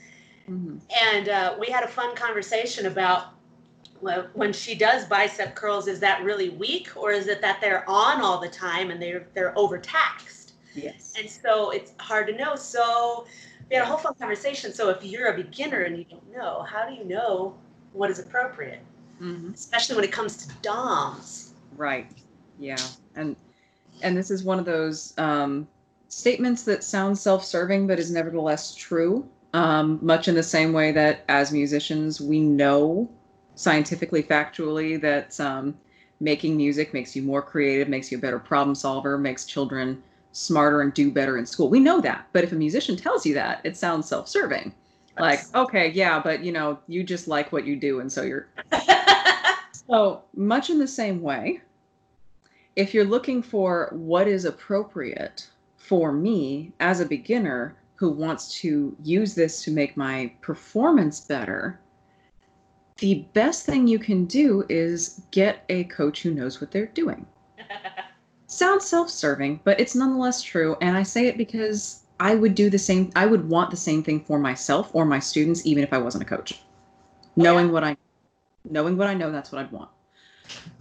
[0.50, 0.82] Mhm.
[1.02, 3.28] and uh, we had a fun conversation about
[4.02, 7.90] well, when she does bicep curls is that really weak or is it that they're
[7.90, 12.56] on all the time and they're they're overtaxed yes and so it's hard to know
[12.56, 13.26] so
[13.70, 14.74] we had a whole fun conversation.
[14.74, 17.56] So if you're a beginner and you don't know, how do you know
[17.94, 18.82] what is appropriate?
[19.18, 21.54] hmm Especially when it comes to DOMs.
[21.76, 22.08] Right.
[22.60, 22.78] Yeah.
[23.16, 23.36] And
[24.02, 25.68] and this is one of those um,
[26.10, 29.28] statements that sounds self-serving but is nevertheless true.
[29.54, 33.08] Um, much in the same way that as musicians we know
[33.56, 35.78] scientifically, factually that um,
[36.20, 40.82] making music makes you more creative, makes you a better problem solver, makes children smarter
[40.82, 41.70] and do better in school.
[41.70, 42.28] We know that.
[42.34, 44.74] But if a musician tells you that, it sounds self-serving.
[45.20, 48.48] Like, okay, yeah, but you know, you just like what you do, and so you're
[49.72, 51.62] so, much in the same way,
[52.76, 58.96] if you're looking for what is appropriate for me as a beginner who wants to
[59.04, 61.80] use this to make my performance better,
[62.98, 67.26] the best thing you can do is get a coach who knows what they're doing.
[68.48, 70.76] Sounds self serving, but it's nonetheless true.
[70.82, 74.04] And I say it because I would do the same, I would want the same
[74.04, 76.62] thing for myself or my students, even if I wasn't a coach.
[77.36, 77.98] Knowing what I
[78.70, 79.90] knowing what I know, that's what I'd want.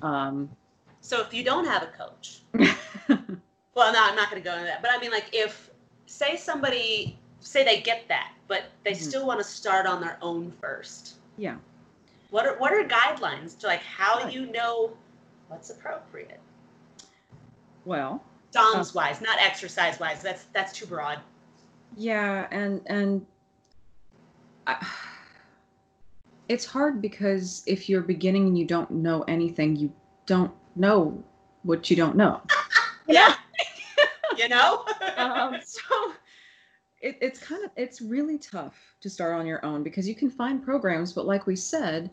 [0.02, 0.50] Um,
[1.00, 2.42] so if you don't have a coach,
[3.74, 4.82] well, no, I'm not going to go into that.
[4.82, 5.71] But I mean, like, if
[6.12, 8.96] say somebody say they get that, but they Mhm.
[9.08, 11.14] still want to start on their own first.
[11.38, 11.56] yeah.
[12.30, 14.32] What are what are guidelines to like how Right.
[14.32, 14.96] you know
[15.48, 16.40] what's appropriate?
[17.84, 18.22] Well,
[18.52, 20.22] DOMS wise, not exercise wise.
[20.22, 21.20] That's that's too broad.
[21.96, 23.26] yeah, and and
[24.66, 24.86] I,
[26.48, 29.92] it's hard because if you're beginning and you don't know anything, you
[30.26, 31.22] don't know
[31.64, 32.40] what you don't know.
[33.08, 33.34] Yeah.
[34.52, 34.84] Know?
[35.16, 36.12] um, so
[37.00, 40.30] it, it's kind of it's really tough to start on your own because you can
[40.30, 42.10] find programs but like we said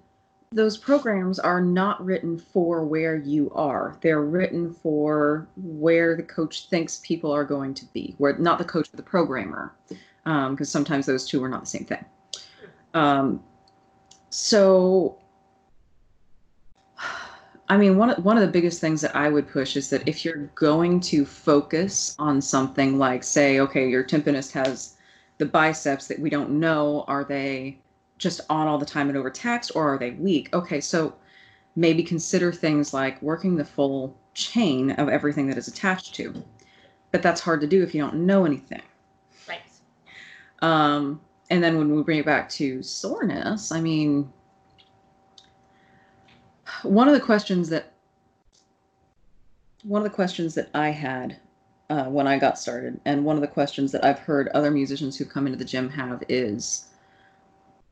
[0.51, 3.97] those programs are not written for where you are.
[4.01, 8.65] They're written for where the coach thinks people are going to be where not the
[8.65, 9.75] coach but the programmer
[10.23, 12.03] because sometimes those two are not the same thing.
[12.93, 13.43] Um,
[14.29, 15.19] so
[17.69, 20.07] I mean, one of, one of the biggest things that I would push is that
[20.07, 24.97] if you're going to focus on something like, say, okay, your timpanist has
[25.37, 27.77] the biceps that we don't know, are they
[28.17, 30.49] just on all the time and overtaxed or are they weak?
[30.53, 31.13] Okay, so
[31.75, 36.43] maybe consider things like working the full chain of everything that is attached to.
[37.11, 38.81] But that's hard to do if you don't know anything.
[39.47, 39.61] right.
[40.61, 44.31] Um, and then when we bring it back to soreness, I mean,
[46.83, 47.93] one of the questions that
[49.83, 51.37] one of the questions that I had
[51.89, 55.17] uh, when I got started, and one of the questions that I've heard other musicians
[55.17, 56.85] who come into the gym have is,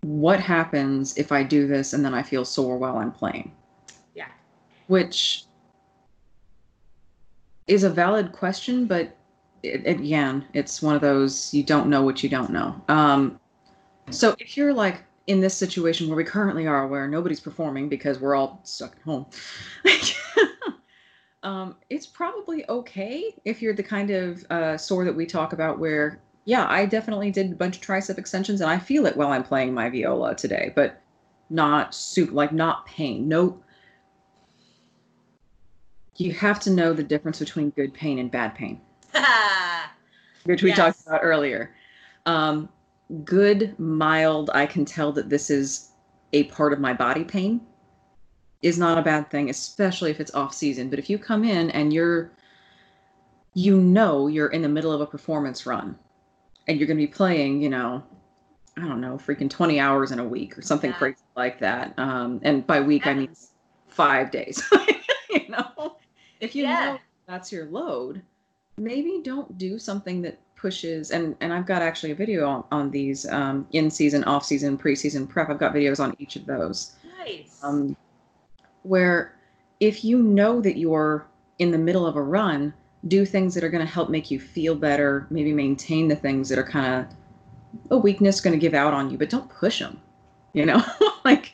[0.02, 3.52] what happens if I do this and then I feel sore while I'm playing?
[4.13, 4.28] Yeah.
[4.88, 5.45] Which
[7.67, 9.15] is a valid question, but
[9.63, 12.80] it, it- again, it's one of those you don't know what you don't know.
[12.89, 13.39] Um,
[14.12, 18.20] so if you're like in this situation where we currently are, where nobody's performing because
[18.20, 19.26] we're all stuck at home,
[21.44, 25.80] um, it's probably okay if you're the kind of uh, sore that we talk about
[25.80, 29.32] where, yeah, I definitely did a bunch of tricep extensions and I feel it while
[29.32, 31.02] I'm playing my viola today, but
[31.50, 33.28] not soup like not pain.
[33.28, 33.62] No.
[36.16, 38.82] You have to know the difference between good pain and bad pain
[40.46, 40.78] which we Yes.
[40.78, 41.76] talked about earlier.
[42.26, 42.70] Um,
[43.24, 45.91] good, mild, I can tell that this is
[46.34, 47.62] a part of my body pain
[48.62, 50.89] is not a bad thing, especially if it's off season.
[50.89, 52.32] But if you come in and you're,
[53.54, 55.98] you know, you're in the middle of a performance run
[56.67, 58.04] and you're going to be playing, you know,
[58.78, 60.98] I don't know, freaking 20 hours in a week or something Yeah.
[60.98, 61.93] crazy like that.
[61.98, 63.36] Um, and by week, I mean
[63.88, 64.62] five days.
[65.30, 65.98] you know,
[66.39, 66.91] if you Yeah.
[66.93, 68.22] know that's your load,
[68.78, 71.12] maybe don't do something that pushes.
[71.12, 74.78] And and I've got actually a video on, on these um, in season, off season,
[74.78, 75.50] preseason prep.
[75.50, 76.93] I've got videos on each of those.
[77.20, 77.60] Nice.
[77.63, 77.96] Um,
[78.84, 79.36] where
[79.79, 81.27] if you know that you're
[81.60, 82.73] in the middle of a run,
[83.08, 85.27] do things that are going to help make you feel better.
[85.29, 87.15] Maybe maintain the things that are kind of
[87.92, 90.02] a weakness going to give out on you, but don't push them.
[90.54, 90.84] You know,
[91.25, 91.54] like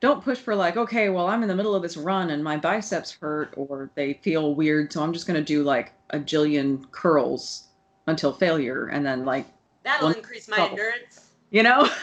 [0.00, 2.56] don't push for like, okay, well, I'm in the middle of this run and my
[2.56, 6.90] biceps hurt or they feel weird, so I'm just going to do like a jillion
[6.90, 7.68] curls
[8.06, 9.46] until failure, and then like,
[9.84, 11.30] That'll one- increase my endurance.
[11.50, 11.88] you know.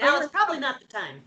[0.00, 1.20] Now is probably not the time.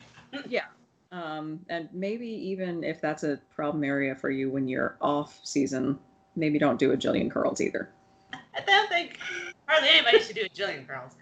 [0.47, 0.63] Yeah.
[1.11, 5.99] Um, and maybe even if that's a problem area for you when you're off season,
[6.37, 7.89] maybe don't do a jillion curls either.
[8.33, 9.19] I don't think
[9.67, 11.13] hardly anybody should do a jillion curls.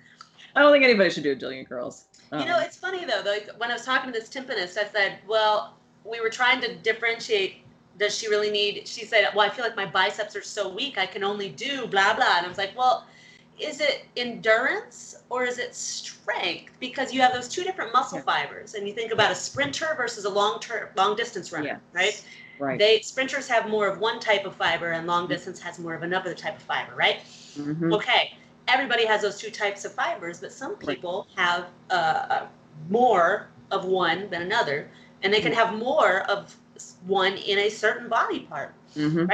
[0.55, 2.05] I don't think anybody should do a jillion curls.
[2.31, 3.23] You know, Um, it's funny though.
[3.25, 6.75] Like when I was talking to this timpanist, I said, "Well, we were trying to
[6.75, 7.62] differentiate.
[7.97, 10.97] Does she really need?" She said, "Well, I feel like my biceps are so weak.
[10.97, 13.05] I can only do blah blah." And I was like, "Well,
[13.59, 16.73] is it endurance or is it strength?
[16.79, 18.23] Because you have those two different muscle Yeah.
[18.23, 22.23] fibers, and you think about a sprinter versus a long term, long distance runner, right?
[22.59, 22.79] Right.
[22.79, 26.03] They sprinters have more of one type of fiber, and long distance has more of
[26.03, 27.21] another type of fiber, right?
[27.57, 27.93] Mhm.
[27.93, 28.31] Okay,
[28.67, 30.87] everybody has those two types of fibers, but some Right.
[30.87, 32.45] people have uh,
[32.89, 34.89] more of one than another,
[35.21, 36.55] and they can have more of
[37.05, 38.73] one in a certain body part.
[38.95, 39.29] Mhm.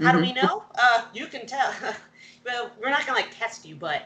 [0.00, 0.22] How do Mhm.
[0.22, 0.64] we know?
[0.76, 1.72] Uh, you can tell.
[2.44, 4.02] well, we're not gonna like test you, but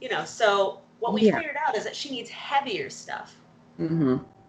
[0.00, 0.24] you know.
[0.24, 1.36] So what we Yeah.
[1.36, 3.34] figured out is that she needs heavier stuff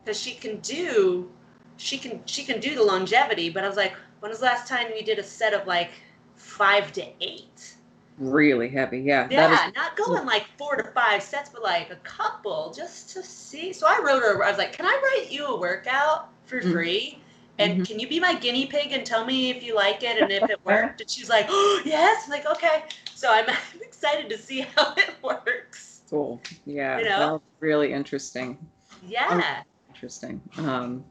[0.03, 1.31] because she can do,
[1.77, 3.49] she can she can do the longevity.
[3.49, 5.91] But I was like, when was the last time we did a set of like
[6.35, 7.75] five to eight?
[8.17, 8.99] Really heavy.
[8.99, 9.27] Yeah.
[9.29, 13.11] Yeah, That is, not going like four to five sets, but like a couple just
[13.11, 13.71] to see.
[13.73, 14.43] So I wrote her.
[14.43, 16.71] I was like, "Can I write you a workout for Mhm.
[16.71, 17.21] free?
[17.59, 17.87] And Mhm.
[17.87, 20.49] can you be my guinea pig and tell me if you like it and if
[20.49, 22.83] it worked?" And she's like, "Oh yes." I'm like, "Okay."
[23.15, 23.45] So I'm
[23.81, 26.01] excited to see how it works.
[26.09, 26.41] cool.
[26.65, 26.99] Yeah.
[26.99, 27.41] You know?
[27.59, 28.57] really interesting.
[29.05, 29.63] Yeah.
[29.89, 30.41] Interesting.
[30.57, 31.03] Um,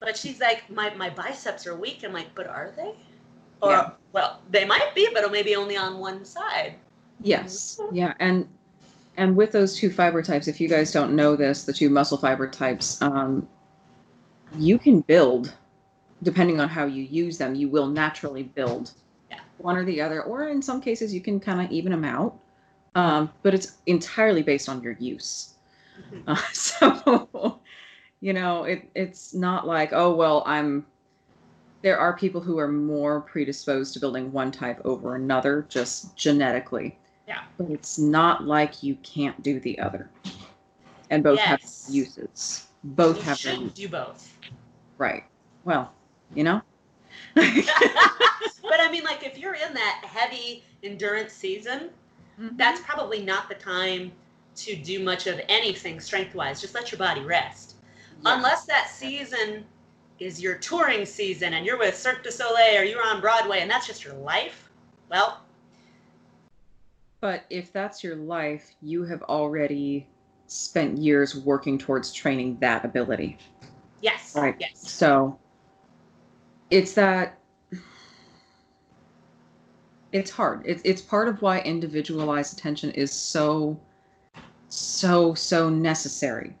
[0.00, 2.94] But she's like, "My my biceps are weak." I'm like, "But are they?"
[3.62, 3.90] Or Yeah.
[4.12, 6.74] well, they might be, but maybe only on one side.
[7.22, 7.80] Yes.
[7.92, 8.14] Yeah.
[8.18, 8.48] And
[9.16, 12.18] and with those two fiber types, if you guys don't know this, the two muscle
[12.18, 13.48] fiber types, um,
[14.56, 15.52] you can build
[16.22, 17.54] depending on how you use them.
[17.54, 18.92] You will naturally build
[19.30, 19.40] Yeah.
[19.58, 22.38] one or the other, or in some cases, you can kind of even them out.
[22.94, 25.54] Um, but it's entirely based on your use.
[26.12, 26.22] Mhm.
[26.26, 27.60] Uh, so,
[28.20, 30.86] you know, it it's not like oh well, I'm.
[31.82, 36.98] There are people who are more predisposed to building one type over another, just genetically.
[37.28, 37.42] Yeah.
[37.58, 40.08] But it's not like you can't do the other,
[41.10, 41.86] and both Yes.
[41.86, 42.68] have uses.
[42.84, 44.33] Both You have should do both.
[44.98, 45.24] Right.
[45.64, 45.92] Well,
[46.34, 46.62] you know.
[47.34, 51.90] but I mean, like, if you're in that heavy endurance season,
[52.40, 52.56] Mm-hmm.
[52.56, 54.10] that's probably not the time
[54.56, 56.60] to do much of anything strength wise.
[56.60, 57.76] Just let your body rest.
[58.24, 58.36] Yeah.
[58.36, 59.64] Unless that season
[60.18, 63.70] is your touring season and you're with Cirque du Soleil or you're on Broadway and
[63.70, 64.68] that's just your life,
[65.08, 65.42] well,
[67.20, 70.08] But if that's your life, you have already
[70.48, 73.38] spent years working towards training that ability.
[74.04, 74.36] Yes.
[74.36, 74.54] Right.
[74.60, 74.90] Yes.
[74.90, 75.38] So
[76.70, 77.38] it's that
[80.12, 80.62] it's hard.
[80.64, 83.78] It's it's part of why individualized attention is so
[84.68, 86.54] so so necessary.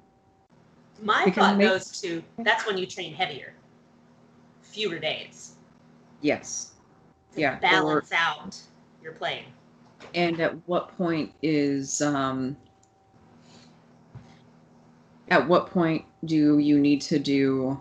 [1.02, 3.54] My Because thought make- goes to that's when you train heavier,
[4.62, 5.54] fewer days.
[6.22, 6.72] Yes.
[7.34, 8.58] to Yeah, or- Balance out
[9.02, 9.44] your playing.
[10.14, 12.56] And at what point is um
[15.28, 17.80] at what point do you need to do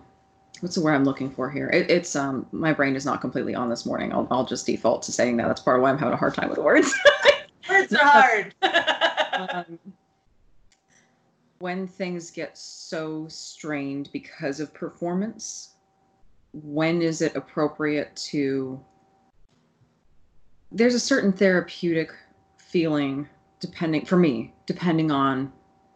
[0.63, 1.69] what's the word I'm looking for here?
[1.69, 4.13] It, it's um my brain is not completely on this morning.
[4.13, 5.47] I'll I'll just default to saying that.
[5.47, 6.93] That's part of why I'm having a hard time with words.
[7.69, 8.55] Words are hard.
[9.49, 9.79] um,
[11.59, 15.75] when things get so strained because of performance,
[16.51, 18.79] when is it appropriate to?
[20.73, 22.11] There's a certain therapeutic
[22.57, 23.29] feeling,
[23.61, 25.53] depending for me, depending on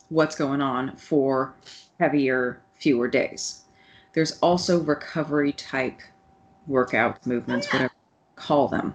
[0.09, 1.55] what's going on for
[1.99, 3.63] heavier, fewer days.
[4.13, 5.99] There's also recovery type
[6.67, 8.93] workout movements, Oh, whatever you call them,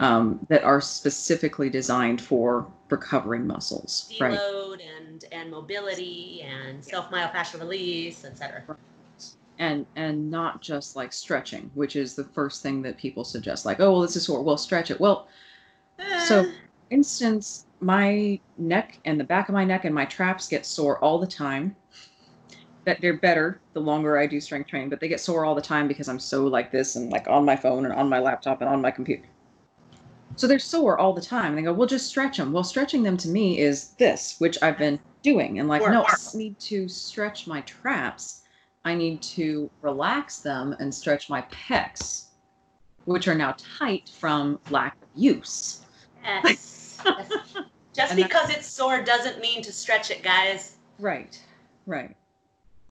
[0.00, 4.12] um, that are specifically designed for recovering muscles.
[4.20, 4.38] Right.
[4.38, 8.62] deload and and mobility and self myofascial release, etc.
[9.58, 13.78] and and not just like stretching which is the first thing that people suggest like
[13.78, 15.28] oh well this is sore well stretch it well
[16.26, 16.52] So- Eh,
[16.90, 21.18] instance my neck and the back of my neck and my traps get sore all
[21.18, 21.76] the time.
[22.84, 25.62] That they're better the longer i do strength training but they get sore all the
[25.62, 28.60] time because i'm so like this and like on my phone and on my laptop
[28.60, 29.24] and on my computer.
[30.36, 31.46] So they're sore all the time.
[31.52, 34.62] And they go well just stretch them well stretching them to me is this which
[34.62, 35.60] i've been doing.
[35.60, 38.42] And like no i need to stretch my traps.
[38.84, 42.26] I need to relax them and stretch my pecs
[43.06, 45.82] which are now tight from lack of use.
[46.22, 46.83] Yes.
[47.94, 50.76] Just And because it's sore doesn't mean to stretch it, guys.
[50.98, 51.40] right
[51.86, 52.16] right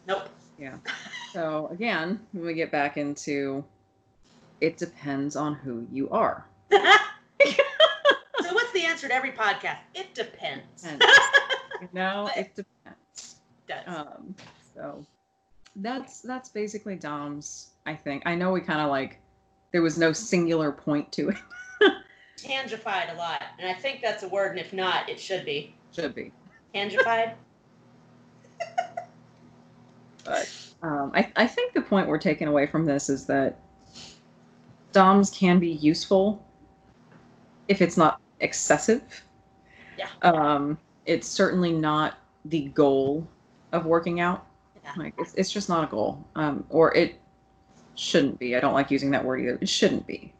[0.07, 0.29] Nope.
[0.57, 0.77] Yeah.
[1.31, 3.63] so again, when we get back into
[4.61, 6.45] it depends on who you are.
[6.71, 6.79] so
[8.51, 9.79] what's the answer to every podcast?
[9.93, 10.85] It depends.
[10.85, 11.03] And
[11.93, 13.35] no, it depends.
[13.67, 13.83] Does.
[13.87, 14.35] Um,
[14.73, 15.05] so
[15.75, 17.71] that's that's basically DOMS.
[17.85, 19.19] I think I know we kind of like
[19.73, 21.37] there was no singular point to it.
[22.43, 25.73] Tangified a lot, and I think that's a word, and if not, it should be
[25.95, 26.31] Should be,
[26.73, 27.35] tangified.
[30.25, 30.49] but
[30.81, 33.59] um, I I think the point we're taking away from this is that
[34.91, 36.45] DOMS can be useful
[37.67, 39.23] if it's not excessive
[39.97, 40.07] Yeah.
[40.21, 43.27] Um, it's certainly not the goal
[43.71, 44.45] of working out.
[44.83, 44.91] Yeah.
[44.97, 46.25] Like it's, it's just not a goal.
[46.35, 47.19] Um, or it
[47.95, 48.55] shouldn't be.
[48.55, 49.57] I don't like using that word either.
[49.61, 50.33] It shouldn't be.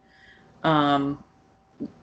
[0.64, 1.24] Um,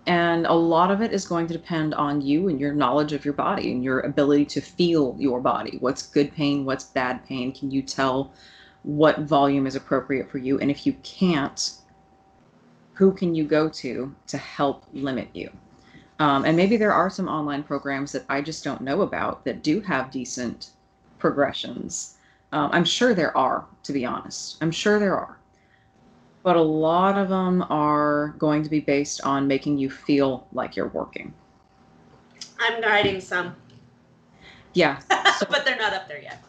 [0.07, 3.25] and a lot of it is going to depend on you and your knowledge of
[3.25, 5.77] your body and your ability to feel your body.
[5.81, 6.65] What's good pain?
[6.65, 7.53] What's bad pain?
[7.53, 8.33] Can you tell
[8.83, 10.59] what volume is appropriate for you?
[10.59, 11.73] And if you can't,
[12.95, 15.51] who can you go to to help limit you?
[16.19, 19.63] Um, and maybe there are some online programs that I just don't know about that
[19.63, 20.71] do have decent
[21.19, 22.17] progressions.
[22.53, 24.59] Um, I'm sure there are, to be honest.
[24.61, 25.40] I'm sure there are.
[26.43, 30.75] But a lot of them are going to be based on making you feel like
[30.77, 31.35] you're working.
[32.59, 33.57] I'm writing some,
[34.75, 35.01] Yeah.
[35.09, 36.43] but they're not up there yet.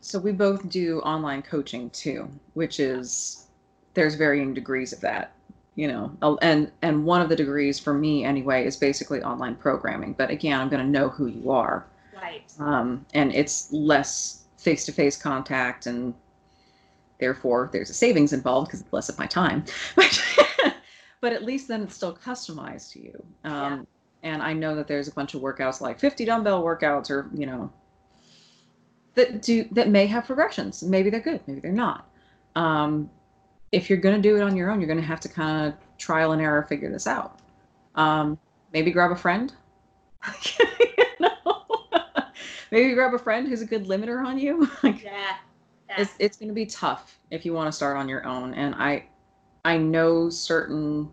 [0.00, 3.46] So we both do online coaching too, which is
[3.94, 5.32] there's varying degrees of that,
[5.74, 6.16] you know.
[6.42, 10.12] And and one of the degrees for me anyway is basically online programming.
[10.12, 11.86] But again, I'm going to know who you are.
[12.14, 12.50] Right.
[12.58, 16.14] um, and it's less face-to-face contact and
[17.18, 19.64] therefore there's a savings involved because it's less of my time.
[19.96, 23.24] But, but at least then it's still customized to you.
[23.44, 23.86] Um,
[24.22, 27.46] and i know that there's a bunch of workouts like 50 dumbbell workouts or you
[27.46, 27.70] know
[29.14, 30.82] that do that may have progressions.
[30.82, 32.08] Maybe they're good maybe they're not.
[32.54, 33.10] Um,
[33.72, 35.66] if you're going to do it on your own you're going to have to kind
[35.66, 37.38] of trial and error figure this out.
[37.94, 38.38] Um,
[38.72, 39.52] maybe grab a friend.
[40.98, 41.64] You know?
[42.70, 44.68] maybe grab a friend who's a good limiter on you.
[44.82, 45.36] Like Yeah.
[45.88, 45.94] Yeah.
[45.98, 48.74] it's, it's going to be tough if you want to start on your own and
[48.76, 49.04] i
[49.64, 51.10] i know certain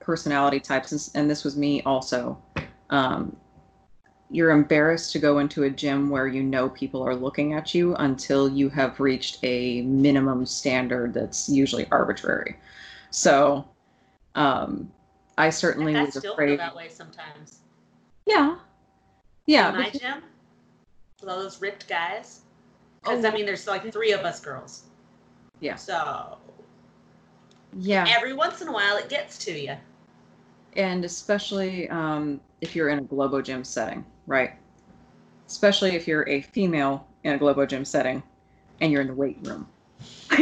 [0.00, 2.40] personality types and, and this was me also
[2.90, 3.34] um,
[4.30, 7.94] you're embarrassed to go into a gym where you know people are looking at you
[7.96, 12.56] until you have reached a minimum standard that's usually arbitrary
[13.10, 13.64] so
[14.34, 14.90] um,
[15.38, 17.60] i certainly I was still feel that way sometimes.
[18.26, 18.56] yeah
[19.46, 20.22] yeah In my gym,
[21.20, 22.40] with all those ripped guys.
[23.02, 23.28] Because Oh.
[23.28, 24.84] I mean, there's like three of us girls.
[25.60, 25.76] Yeah.
[25.76, 26.38] So
[27.78, 29.74] yeah every once in a while, it gets to you.
[30.76, 34.52] and especially um, if you're in a globo gym setting right
[35.48, 38.22] especially if you're a female in a globo gym setting
[38.80, 39.66] and you're in the weight room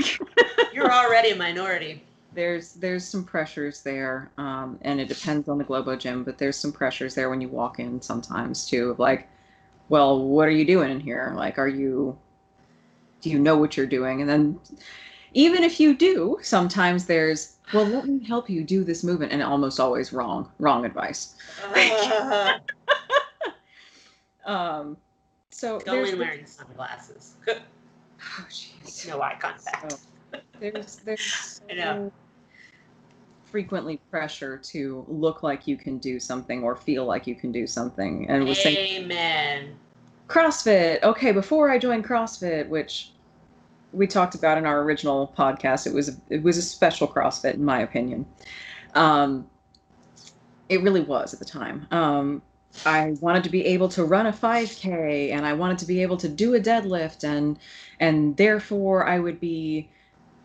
[0.73, 2.03] You're already a minority.
[2.35, 6.57] there's there's some pressures there um, and it depends on the globo gym but there's
[6.57, 9.29] some pressures there when you walk in sometimes too of like
[9.89, 12.17] well what are you doing in here like are you
[13.21, 14.59] do you know what you're doing and then
[15.33, 19.43] even if you do sometimes there's well let me help you do this movement and
[19.43, 21.35] almost always wrong wrong advice
[21.75, 22.59] Uh,
[24.47, 24.97] um
[25.51, 27.35] so go in wearing sunglasses.
[27.49, 27.57] oh,
[28.49, 29.07] jeez.
[29.09, 29.93] no eye contact.
[29.93, 29.99] So,
[30.59, 32.13] there's there's I know.
[33.45, 37.67] frequently pressure to look like you can do something or feel like you can do
[37.67, 39.75] something and was saying Amen.
[40.31, 41.03] CrossFit.
[41.03, 43.11] Okay, before I joined CrossFit, which
[43.93, 47.65] we talked about in our original podcast, it was it was a special CrossFit in
[47.65, 48.25] my opinion.
[48.95, 49.51] Um,
[50.69, 51.85] it really was at the time.
[51.91, 52.43] Um,
[52.87, 56.17] I wanted to be able to run a 5K, and I wanted to be able
[56.19, 57.59] to do a deadlift, and
[57.99, 59.91] and therefore I would be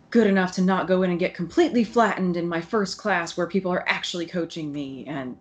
[0.09, 3.45] good enough to not go in and get completely flattened in my first class where
[3.45, 5.37] people are actually coaching me, and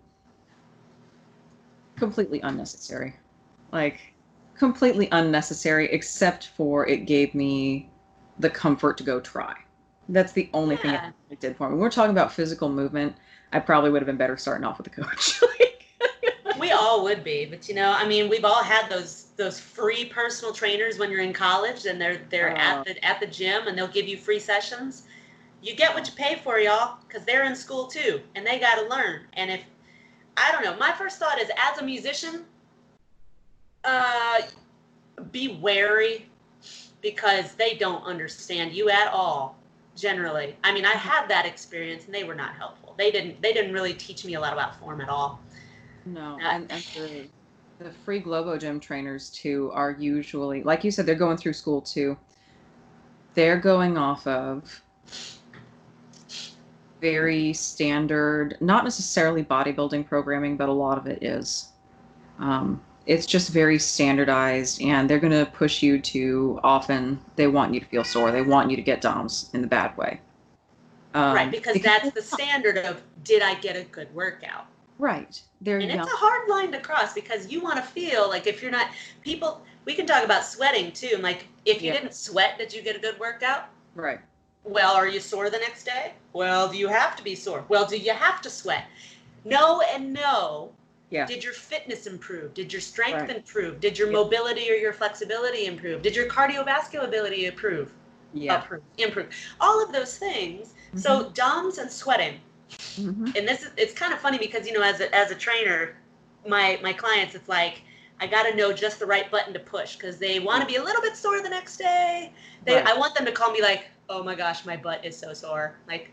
[1.95, 3.15] completely unnecessary.
[3.71, 4.14] Like
[4.57, 7.89] completely unnecessary except for it gave me
[8.39, 9.53] the comfort to go try.
[10.09, 11.11] That's the only thing Yeah.
[11.29, 11.73] it did for me.
[11.75, 13.15] When we're talking about physical movement,
[13.51, 15.41] I probably would have been better starting off with a coach.
[16.57, 20.05] We all would be, but you know, I mean, we've all had those those free
[20.05, 22.55] personal trainers when you're in college, and they're they're Oh.
[22.55, 25.03] at the at the gym, and they'll give you free sessions.
[25.61, 28.75] You get what you pay for, y'all, because they're in school too, and they got
[28.75, 29.21] to learn.
[29.33, 29.61] And if
[30.37, 32.45] I don't know, my first thought is, as a musician,
[33.85, 34.41] uh,
[35.31, 36.25] be wary
[37.01, 39.57] because they don't understand you at all.
[39.95, 42.95] Generally, I mean, I had that experience, and they were not helpful.
[42.97, 45.41] They didn't they didn't really teach me a lot about form at all.
[46.05, 46.55] no, Yeah.
[46.55, 47.29] and, and the,
[47.79, 51.81] the free Globo Gym trainers too are usually, like you said, they're going through school
[51.81, 52.17] too.
[53.35, 54.83] They're going off of
[57.01, 61.73] very standard, not necessarily bodybuilding programming, but a lot of it is.
[62.39, 67.19] Um, it's just very standardized, and they're going to push you to often.
[67.35, 68.31] They want you to feel sore.
[68.31, 70.21] They want you to get DOMS in the bad way.
[71.13, 74.67] Um, right, because that's the standard of did I get a good workout?
[74.97, 75.41] right.
[75.61, 75.99] They're And young.
[75.99, 78.89] it's a hard line to cross because you want to feel like if you're not
[79.21, 81.11] people we can talk about sweating too.
[81.13, 81.93] and Like if you Yeah.
[81.93, 83.69] didn't sweat, did you get a good workout?
[83.95, 84.19] right.
[84.63, 86.13] Well, are you sore the next day?
[86.33, 87.63] Well, do you have to be sore?
[87.69, 88.85] Well, do you have to sweat?
[89.43, 90.71] No and no.
[91.09, 91.25] Yeah.
[91.25, 92.53] Did your fitness improve?
[92.53, 93.37] Did your strength Right.
[93.37, 93.79] improve?
[93.79, 96.01] Did your mobility or your flexibility improve?
[96.01, 97.93] Did your cardiovascular ability improve?
[98.33, 98.55] Yeah.
[98.61, 98.81] Improve.
[98.97, 99.29] Improve.
[99.61, 100.73] All of those things.
[100.95, 102.39] So DOMS and sweating.
[102.97, 103.37] Mhm.
[103.37, 105.95] And this is it's kind of funny because you know as a as a trainer,
[106.47, 107.81] my my clients it's like
[108.19, 110.77] I got to know just the right button to push because they want to be
[110.77, 112.31] a little bit sore the next day.
[112.63, 112.87] They, Right.
[112.87, 115.75] I want them to call me like, "Oh my gosh, my butt is so sore."
[115.87, 116.11] Like,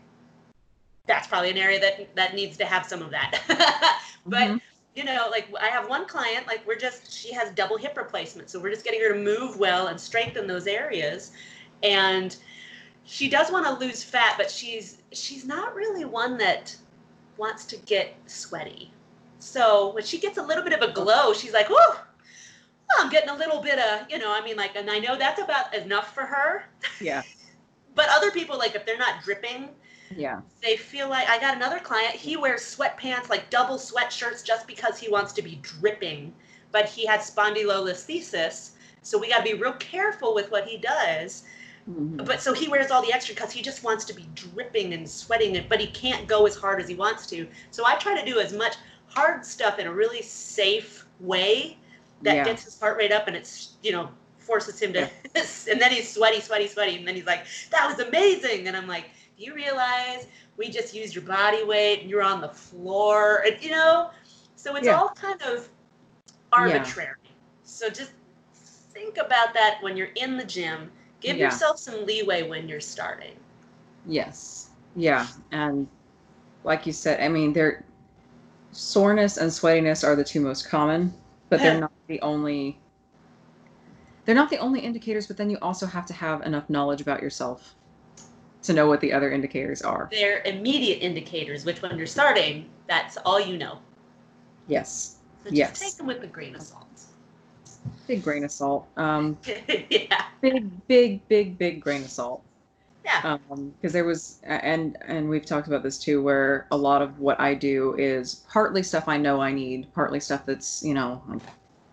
[1.07, 4.01] that's probably an area that that needs to have some of that.
[4.25, 4.61] but Mhm.
[4.95, 8.49] You know, like I have one client, like we're just she has double hip replacement,
[8.49, 11.31] so we're just getting her to move well and strengthen those areas,
[11.81, 12.35] and
[13.05, 16.75] she does want to lose fat, but she's she's not really one that
[17.37, 18.91] wants to get sweaty.
[19.39, 21.97] So when she gets a little bit of a glow, she's like, "Whoa."
[22.99, 25.41] I'm getting a little bit of, you know, I mean, like, and I know that's
[25.41, 26.65] about enough for her.
[27.01, 27.23] Yeah.
[27.95, 29.69] But other people, like, if they're not dripping,
[30.15, 30.41] Yeah.
[30.61, 32.13] they feel like I got another client.
[32.15, 36.33] He wears sweatpants, like double sweatshirts, just because he wants to be dripping.
[36.71, 41.43] But he had spondylolisthesis, so we got to be real careful with what he does.
[41.89, 42.25] Mhm.
[42.25, 45.09] But so he wears all the extra because he just wants to be dripping and
[45.09, 47.47] sweating, it, but he can't go as hard as he wants to.
[47.71, 48.75] So I try to do as much
[49.07, 51.77] hard stuff in a really safe way
[52.21, 52.45] that Yeah.
[52.45, 55.09] gets his heart rate up, and it's you know forces him to.
[55.35, 58.87] and then he's sweaty, sweaty, sweaty, and then he's like, "That was amazing," and I'm
[58.87, 59.09] like,
[59.43, 63.61] "Do you realize we just used your body weight and you're on the floor?" And
[63.61, 64.11] you know,
[64.55, 64.97] so it's Yeah.
[64.97, 65.67] all kind of
[66.53, 67.17] arbitrary.
[67.63, 68.13] So just
[68.53, 70.89] think about that when you're in the gym.
[71.19, 71.47] Give Yeah.
[71.47, 73.35] yourself some leeway when you're starting.
[74.05, 74.69] Yes.
[74.95, 75.27] Yeah.
[75.51, 75.89] And
[76.63, 77.83] like you said, I mean, they're
[78.71, 81.13] soreness and sweatiness are the two most common,
[81.49, 82.79] but they're not the only
[84.23, 87.21] they're not the only indicators, but then you also have to have enough knowledge about
[87.21, 87.75] yourself
[88.63, 90.09] to know what the other indicators are.
[90.11, 93.79] They're immediate indicators, which when you're starting, that's all you know.
[94.67, 95.17] Yes.
[95.43, 95.79] So just Yes.
[95.79, 96.87] take them with a grain of salt.
[98.07, 98.87] Big grain of salt.
[98.97, 99.37] Um
[99.89, 100.25] yeah.
[100.41, 102.43] big, big, big, big grain of salt.
[103.05, 103.37] Yeah.
[103.75, 107.37] because there was and and we've talked about this too where a lot of what
[107.37, 111.21] i do is partly stuff i know i need partly stuff that's you know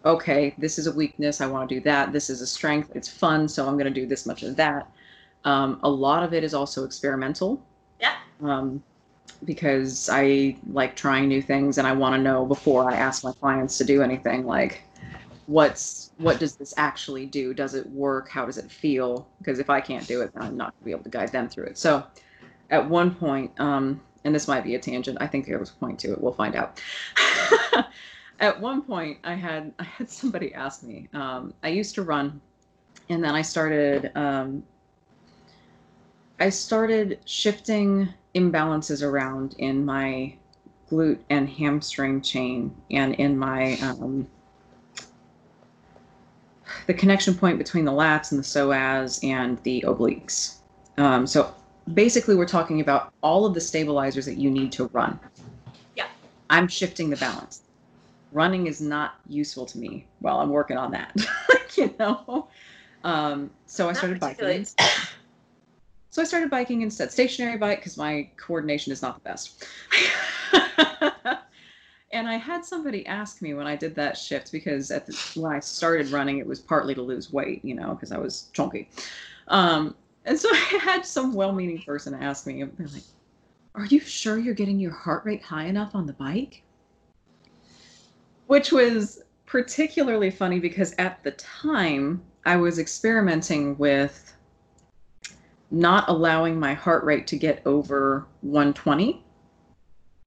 [0.04, 3.08] okay this is a weakness i want to do that this is a strength it's
[3.08, 4.88] fun so i'm going to do this much of that
[5.44, 7.64] um, a lot of it is also experimental.
[8.00, 8.16] Yeah.
[8.42, 8.82] um,
[9.44, 13.32] because i like trying new things and i want to know before i ask my
[13.32, 14.82] clients to do anything like
[15.50, 17.52] what's what does this actually do?
[17.52, 18.28] Does it work?
[18.28, 19.26] How does it feel?
[19.38, 21.32] Because if i can't do it then i'm not going to be able to guide
[21.32, 21.76] them through it.
[21.76, 22.04] So
[22.70, 25.74] at one point um and this might be a tangent i think there was a
[25.74, 26.80] point to it we'll find out.
[28.40, 32.40] At one point i had i had somebody ask me um i used to run
[33.08, 34.62] and then i started um
[36.40, 40.34] i started shifting imbalances around in my
[40.90, 44.26] glute and hamstring chain and in my um
[46.86, 50.56] the connection point between the lats and the psoas and the obliques.
[50.98, 51.54] Um, so
[51.94, 55.18] basically, we're talking about all of the stabilizers that you need to run.
[55.96, 56.06] Yeah.
[56.48, 57.62] I'm shifting the balance.
[58.32, 61.16] Running is not useful to me while I'm working on that.
[61.74, 62.48] you know.
[63.02, 64.66] Um, so I Not started biking.
[66.10, 67.12] So I started biking instead.
[67.12, 69.64] Stationary bike because my coordination is not the best.
[72.12, 75.52] and I had somebody ask me when I did that shift because at the, when
[75.52, 78.90] I started running, it was partly to lose weight, you know, because I was chunky.
[79.46, 79.94] Um,
[80.24, 83.04] and so I had some well-meaning person ask me, they're like,
[83.76, 86.64] "Are you sure you're getting your heart rate high enough on the bike?"
[88.48, 94.34] Which was particularly funny because at the time I was experimenting with
[95.70, 99.24] not allowing my heart rate to get over 120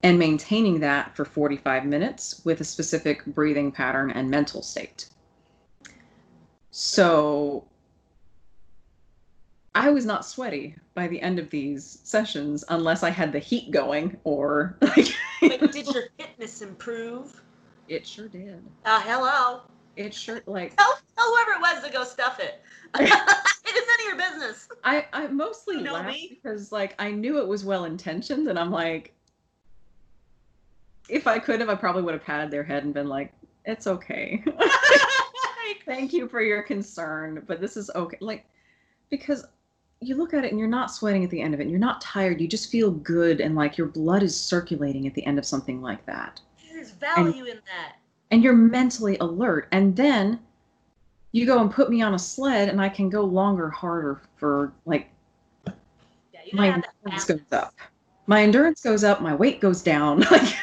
[0.02, 5.08] and maintaining that for 45 minutes with a specific breathing pattern and mental state.
[6.70, 7.64] So
[9.74, 13.70] I was not sweaty by the end of these sessions unless I had the heat
[13.70, 17.40] going or like did your fitness improve?
[17.88, 18.62] it sure did.
[18.84, 19.60] Uh, hello.
[19.96, 22.62] It sure like Tell, tell whoever it was to go stuff it.
[23.00, 24.68] it is none of your business.
[24.84, 26.28] I I mostly You know laughed me?
[26.42, 29.14] because like I knew it was well intentioned and I'm like
[31.08, 33.32] if I could have I probably would have patted their head and been like
[33.64, 34.42] it's okay.
[35.86, 38.16] Thank you for your concern, but this is okay.
[38.20, 38.44] Like
[39.10, 39.44] because
[40.00, 41.80] you look at it and you're not sweating at the end of it and you're
[41.80, 42.40] not tired.
[42.40, 45.80] You just feel good and like your blood is circulating at the end of something
[45.80, 46.40] like that.
[46.72, 47.96] There's value in that.
[48.30, 50.40] and you're mentally alert and then
[51.34, 54.72] you go and put me on a sled and i can go longer harder for
[54.86, 55.10] like
[56.32, 57.74] Yeah, you my endurance goes up
[58.26, 60.54] my endurance goes up my weight goes down like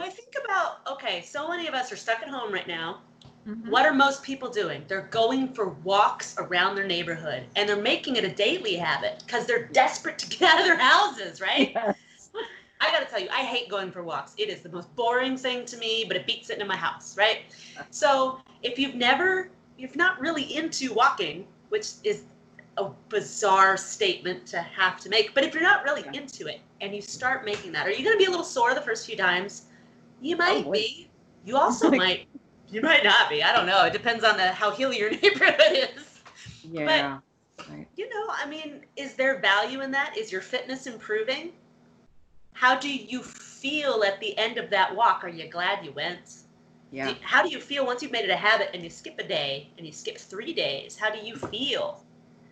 [0.00, 3.00] I think about okay, so many of us are stuck at home right now.
[3.46, 3.68] Mhm.
[3.68, 4.84] What are most people doing?
[4.88, 9.46] They're going for walks around their neighborhood and they're making it a daily habit because
[9.46, 11.74] they're desperate to get out of their houses, right?
[12.80, 14.34] I gotta tell you, I hate going for walks.
[14.38, 17.16] It is the most boring thing to me, but it beats sitting in my house,
[17.16, 17.42] right?
[17.90, 22.24] So if you've never, if not really into walking, which is
[22.78, 26.20] a bizarre statement to have to make, but if you're not really Yeah.
[26.20, 28.80] into it and you start making that, are you gonna be a little sore the
[28.80, 29.66] first few times?
[30.20, 30.80] You might oh, Probably.
[30.80, 31.10] be.
[31.44, 32.28] You also might.
[32.70, 33.42] You might not be.
[33.42, 33.84] I don't know.
[33.84, 36.20] It depends on the how hilly your neighborhood is.
[36.62, 37.18] Yeah.
[37.68, 37.86] right.
[37.96, 40.16] You know, I mean, is there value in that?
[40.16, 41.52] Is your fitness improving?
[42.54, 45.24] How do you feel at the end of that walk?
[45.24, 46.41] Are you glad you went?
[46.92, 47.08] Yeah.
[47.08, 49.26] Do- How do you feel once you've made it a habit and you skip a
[49.26, 50.96] day and you skip three days?
[50.96, 52.04] How do you feel?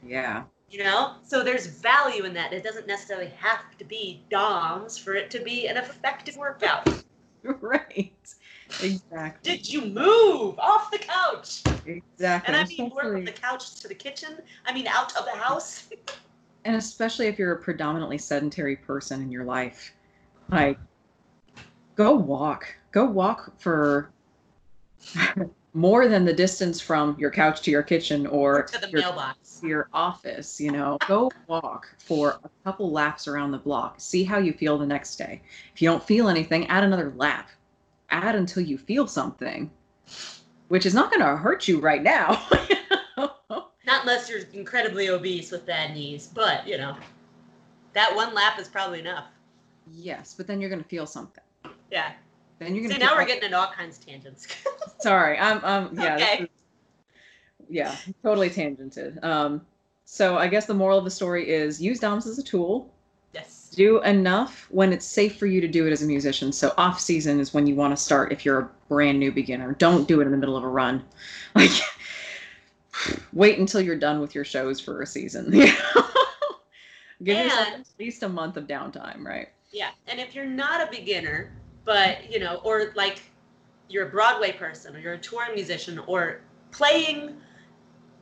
[0.03, 0.45] Yeah.
[0.71, 1.17] You know?
[1.23, 2.53] So there's value in that.
[2.53, 6.89] It doesn't necessarily have to be DOMS for it to be an effective workout.
[7.43, 8.13] right.
[8.83, 9.57] Exactly.
[9.57, 11.63] Did you move off the couch?
[11.85, 12.55] exactly.
[12.55, 14.39] And I mean, work from the couch to the kitchen.
[14.65, 15.89] I mean, out of the house.
[16.65, 19.93] and especially if you're a predominantly sedentary person in your life,
[20.51, 20.79] like
[21.97, 22.75] go walk.
[22.93, 24.13] Go walk for
[25.75, 29.61] more than the distance from your couch to your kitchen or to the your, mailbox.
[29.63, 30.61] your office.
[30.61, 33.95] You know, go walk for a couple laps around the block.
[33.99, 35.43] See how you feel the next day.
[35.75, 37.51] If you don't feel anything, add another lap.
[38.11, 39.71] Add until you feel something,
[40.69, 42.45] which is not going to hurt you right now.
[43.87, 46.97] Not unless you're incredibly obese with bad knees, but you know,
[47.93, 49.27] that one lap is probably enough.
[49.93, 51.43] yes, but then you're going to feel something.
[51.91, 52.13] Yeah.
[52.61, 54.47] Then you're going See, to now we're getting into all kinds of tangents.
[55.01, 56.15] Sorry, I'm um yeah.
[56.17, 56.43] Okay.
[56.45, 56.49] is-
[57.69, 59.23] yeah, totally tangented.
[59.25, 59.63] Um
[60.05, 62.93] so I guess the moral of the story is use DOMS as a tool.
[63.33, 63.71] yes.
[63.75, 66.53] Do enough when it's safe for you to do it as a musician.
[66.53, 69.73] So off season is when you want to start if you're a brand new beginner.
[69.75, 71.03] Don't do it in the middle of a run.
[71.55, 71.71] Like
[73.33, 75.51] wait until you're done with your shows for a season.
[77.23, 79.49] Give yourself at least a month of downtime, right?
[79.71, 79.91] Yeah.
[80.07, 81.53] And if you're not a beginner,
[81.85, 83.23] but you know, or like
[83.89, 87.37] you're a Broadway person or you're a touring musician or playing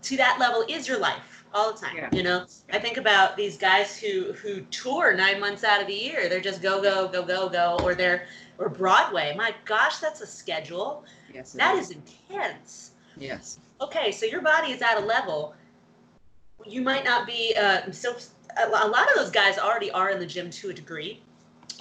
[0.02, 1.96] to that level is your life all the time.
[1.96, 2.08] Yeah.
[2.12, 2.46] You know?
[2.72, 6.28] I think about these guys who who tour nine months out of the year.
[6.28, 8.26] They're just go, go, go, go, go, or they're
[8.58, 9.34] or Broadway.
[9.36, 11.04] My gosh, that's a schedule.
[11.32, 11.52] Yes.
[11.52, 12.92] That is intense.
[13.16, 13.58] Yes.
[13.80, 15.54] okay, so your body is at a level.
[16.64, 17.54] You might not be.
[17.56, 18.16] Uh, so
[18.56, 21.20] a lot of those guys already are in the gym to a degree.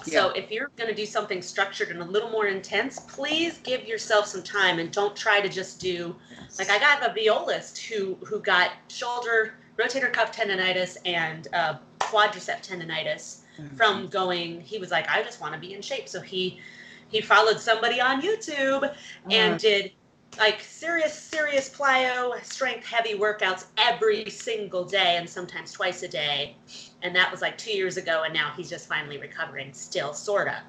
[0.02, 3.84] So if you're going to do something structured and a little more intense, please give
[3.86, 6.16] yourself some time and don't try to just do.
[6.58, 12.62] Like I got a violist who who got shoulder rotator cuff tendonitis and uh, quadricep
[12.66, 13.76] tendonitis Mm-hmm.
[13.76, 14.60] from going.
[14.60, 16.60] He was like, I just want to be in shape, so he
[17.08, 18.94] he followed somebody on YouTube
[19.30, 19.92] and Uh, did
[20.38, 26.54] like serious, serious plyo, strength heavy workouts every single day and sometimes twice a day.
[27.02, 30.62] And that was like two years ago, and now he's just finally recovering, still, sorta.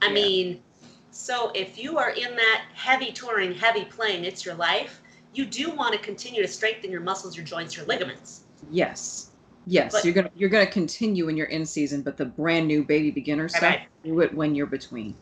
[0.00, 0.12] I Yeah.
[0.12, 0.62] mean,
[1.10, 5.00] so if you are in that heavy touring, heavy playing, it's your life,
[5.34, 8.42] you do want to continue to strengthen your muscles, your joints, your ligaments.
[8.70, 9.30] Yes.
[9.66, 12.82] Yes, But- you're gonna you're gonna continue when you're in season, but the brand new
[12.82, 13.80] baby beginner stuff, right.
[14.02, 15.14] do it when you're between.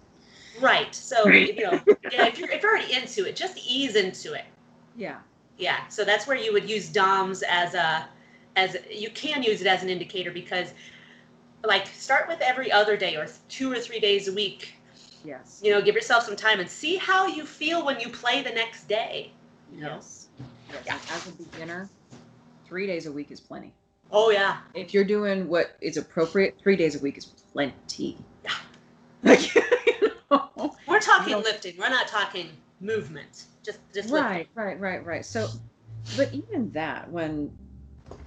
[0.61, 0.95] Right.
[0.95, 1.53] So, Right.
[1.57, 1.81] you know,
[2.13, 4.45] yeah, if, you're, if you're already into it, just ease into it.
[4.97, 5.19] Yeah.
[5.59, 8.09] Yeah, so that's where you would use DOMS as a,
[8.57, 10.73] as you can use it as an indicator because,
[11.65, 14.75] like, start with every other day or two or three days a week.
[15.25, 15.61] Yes.
[15.63, 18.51] You know, give yourself some time and see how you feel when you play the
[18.51, 19.33] next day.
[19.75, 19.95] You know?
[19.97, 20.29] Yes.
[20.73, 20.83] Yes.
[20.87, 20.99] Yeah.
[21.15, 21.89] As a beginner,
[22.67, 23.73] three days a week is plenty.
[24.13, 24.59] Oh yeah.
[24.75, 28.17] If you're doing what is appropriate, three days a week is plenty.
[28.45, 28.51] Yeah.
[29.25, 30.77] Like, you know?
[30.87, 31.39] We're talking No.
[31.41, 31.75] lifting.
[31.77, 32.49] We're not talking
[32.81, 33.47] movement.
[33.65, 34.31] Just just lifting.
[34.33, 35.25] Right, right, right, right.
[35.25, 35.49] So,
[36.17, 37.51] but even that, when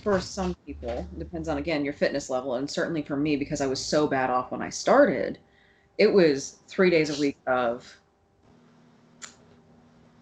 [0.01, 3.67] for some people, depends on again your fitness level, and certainly for me, because I
[3.67, 5.39] was so bad off when I started,
[5.97, 7.99] it was three days a week of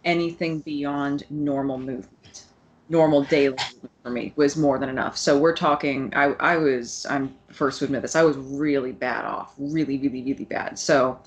[0.04, 2.46] anything beyond normal movement,
[2.90, 3.58] normal daily
[4.04, 5.18] for me was more than enough.
[5.18, 6.14] So we're talking.
[6.16, 8.16] I I was I'm first to admit this.
[8.16, 10.80] I was really bad off, really, really, really bad.
[10.80, 11.20] So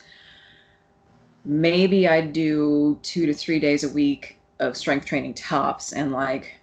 [1.45, 6.60] maybe I'd do two to three days a week of strength training tops and like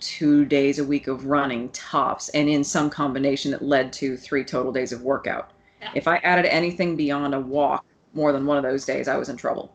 [0.00, 4.44] two days a week of running tops and in some combination that led to three
[4.44, 5.52] total days of workout.
[5.80, 5.90] Yeah.
[5.94, 7.84] If I added anything beyond a walk
[8.14, 9.74] more than one of those days, I was in trouble.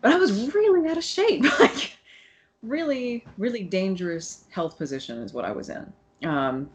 [0.00, 1.44] But I was really out of shape.
[1.60, 1.92] Like
[2.62, 5.92] really, really dangerous health position is what I was in.
[6.24, 6.70] Um,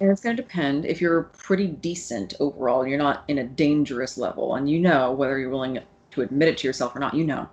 [0.00, 4.18] And it's going to depend if you're pretty decent overall, you're not in a dangerous
[4.18, 5.80] level, and you know whether you're willing
[6.12, 7.48] to admit it to yourself or not, you know.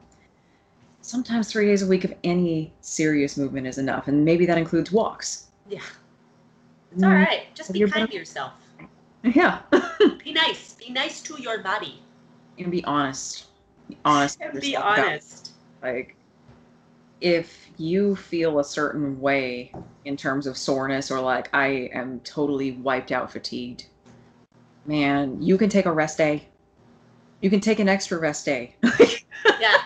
[1.12, 4.94] Sometimes three days a week of any serious movement is enough, and maybe that includes
[4.94, 5.48] walks.
[5.68, 5.82] Yeah.
[6.94, 7.06] It's mm.
[7.06, 7.54] all right.
[7.54, 8.54] Just be kind to yourself.
[9.22, 9.60] Yeah.
[10.24, 10.76] Be nice.
[10.76, 12.02] Be nice to your body.
[12.58, 13.48] and be honest.
[13.90, 14.40] Be honest.
[14.40, 15.52] And be honest.
[15.84, 16.16] Like,
[17.20, 19.74] if you feel a certain way
[20.06, 23.86] in terms of soreness or like I am totally wiped out, fatigued,
[24.86, 26.48] man, you can take a rest day.
[27.42, 28.78] You can take an extra rest day.
[29.60, 29.82] Yeah.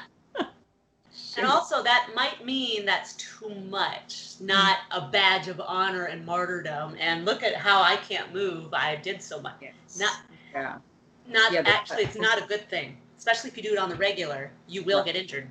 [1.38, 6.96] And also, that might mean that's too much, not a badge of honor and martyrdom.
[7.00, 8.74] And look at how I can't move.
[8.74, 9.62] I did so much.
[9.98, 10.18] Not,
[10.54, 10.78] yeah.
[11.28, 12.98] not Yeah, actually, it's not a good thing.
[13.18, 15.08] Especially if you do it on the regular, you will Right.
[15.08, 15.50] get injured.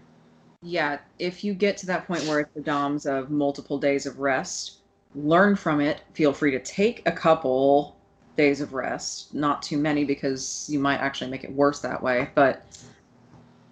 [0.62, 0.98] Yeah.
[1.18, 4.78] If you get to that point where it's the DOMS of multiple days of rest,
[5.14, 6.00] learn from it.
[6.14, 7.96] Feel free to take a couple
[8.36, 12.30] days of rest, not too many because you might actually make it worse that way.
[12.34, 12.64] But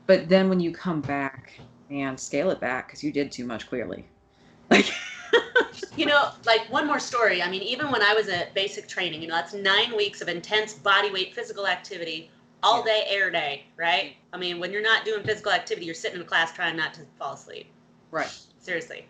[0.07, 1.59] but then when you come back
[1.93, 4.05] and scale it back because you did too much clearly.
[4.71, 4.87] Like
[5.97, 7.43] You know, like one more story.
[7.43, 10.29] I mean, even when I was at basic training, you know, that's nine weeks of
[10.29, 12.31] intense body weight physical activity,
[12.63, 12.85] all Yeah.
[12.85, 14.17] day, air day, right?
[14.33, 17.01] I mean, when you're not doing physical activity, you're sitting in class trying not to
[17.19, 17.67] fall asleep.
[18.11, 18.31] right.
[18.59, 19.07] Seriously.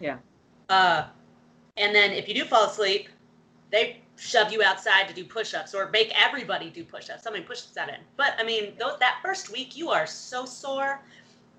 [0.00, 0.18] Yeah.
[0.70, 1.04] Uh,
[1.76, 3.08] and then if you do fall asleep,
[3.70, 7.26] they shove you outside to do push-ups or make everybody do push-ups.
[7.26, 7.96] I mean, push-ups that in.
[8.16, 11.00] But I mean, those, that first week, you are so sore.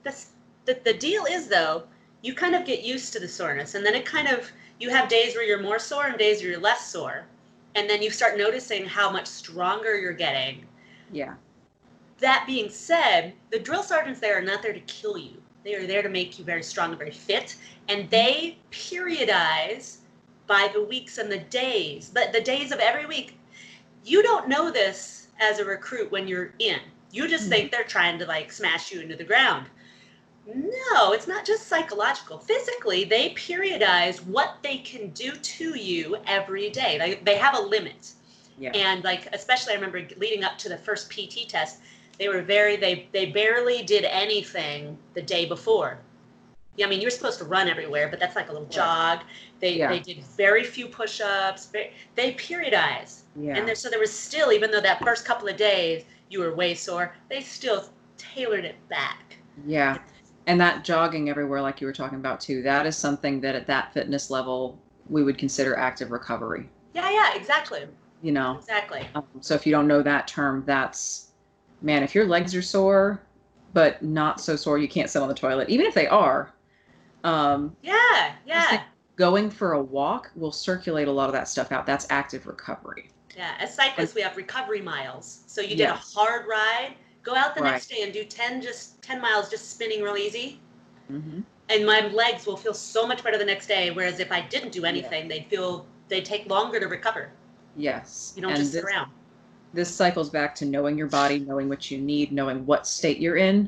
[0.04, 0.32] This,
[0.66, 1.84] the, the deal is though,
[2.22, 5.08] you kind of get used to the soreness, and then it kind of you have
[5.08, 7.26] days where you're more sore and days where you're less sore,
[7.76, 10.66] and then you start noticing how much stronger you're getting
[11.12, 11.36] Yeah.
[12.20, 15.42] that being said, the drill sergeants there are not there to kill you.
[15.64, 17.56] They are there to make you very strong and very fit,
[17.88, 19.98] and they periodize
[20.48, 23.38] by the weeks and the days, but the days of every week.
[24.04, 26.80] You don't know this as a recruit when you're in.
[27.12, 27.52] You just mm-hmm.
[27.52, 29.68] think they're trying to like smash you into the ground.
[30.48, 32.38] No, it's not just psychological.
[32.38, 36.98] Physically, they periodize what they can do to you every day.
[37.00, 38.14] They, they have a limit.
[38.60, 38.72] Yeah.
[38.72, 41.80] And like, especially I remember leading up to the first PT test,
[42.20, 46.00] they were very they they barely did anything the day before.
[46.78, 49.22] Yeah, I mean, you're supposed to run everywhere, but that's like a little jog.
[49.60, 49.90] They Yeah.
[49.90, 51.68] they did very few push-ups.
[51.68, 53.22] Very, they periodize.
[53.36, 53.58] Yeah.
[53.58, 56.54] and there, so there was still, even though that first couple of days you were
[56.56, 59.38] way sore, they still tailored it back.
[59.66, 59.98] Yeah.
[60.48, 63.66] And that jogging everywhere, like you were talking about too, that is something that at
[63.68, 64.78] that fitness level
[65.10, 66.70] we would consider active recovery.
[66.94, 67.86] Yeah, yeah, exactly,
[68.22, 69.08] You know, exactly.
[69.16, 71.32] um, so if you don't know that term, that's
[71.82, 72.04] man.
[72.04, 73.22] If your legs are sore,
[73.74, 76.54] but not so sore you can't sit on the toilet, even if they are,
[77.24, 78.84] um, Yeah, yeah.
[79.16, 81.86] going for a walk will circulate a lot of that stuff out.
[81.86, 83.10] That's active recovery.
[83.36, 85.44] Yeah, as cyclists, we have recovery miles.
[85.48, 86.16] So you did Yes.
[86.16, 87.72] a hard ride, go out the Right.
[87.72, 90.60] next day and do 10 just 10 miles just spinning real easy,
[91.10, 94.42] hmm and my legs will feel so much better the next day whereas if I
[94.42, 97.32] didn't do anything, they'd feel they'd take longer to recover.
[97.76, 98.34] Yes.
[98.36, 99.12] You don't And just sit around.
[99.74, 103.38] this cycles back to knowing your body, knowing what you need, knowing what state you're
[103.38, 103.68] in.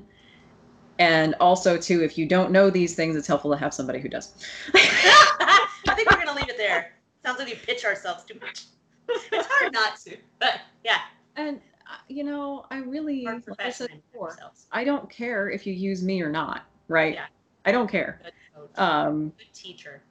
[0.99, 4.09] And also, too, if you don't know these things, it's helpful to have somebody who
[4.09, 4.33] does.
[4.75, 6.93] I think we're going to leave it there.
[7.25, 8.63] Sounds like we pitch ourselves too much.
[9.31, 10.17] It's hard not to.
[10.39, 10.99] But yeah,
[11.35, 11.61] And,
[12.07, 14.35] you know, I really, our like I said before.
[14.71, 17.13] I don't care if you use me or not, right?
[17.15, 17.25] Yeah.
[17.65, 18.21] I don't care.
[18.23, 18.33] Good
[18.81, 20.01] Um, good teacher.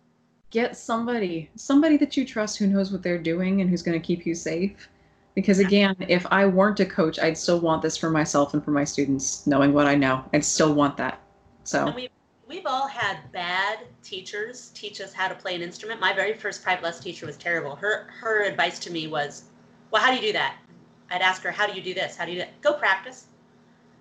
[0.51, 4.07] get somebody, somebody that you trust who knows what they're doing and who's going to
[4.07, 4.89] keep you safe.
[5.35, 8.71] Because again, if I weren't a coach, I'd still want this for myself and for
[8.71, 10.25] my students, knowing what I know.
[10.33, 11.21] I'd still want that.
[11.65, 12.09] So, we
[12.49, 16.01] we've all had bad teachers teach us how to play an instrument.
[16.01, 17.77] My very first private lesson teacher was terrible.
[17.77, 19.45] Her her advice to me was,
[19.91, 20.57] "Well, how do you do that?"
[21.11, 22.17] I'd ask her, "How do you do this?
[22.17, 23.27] How do you do that?" Go practice.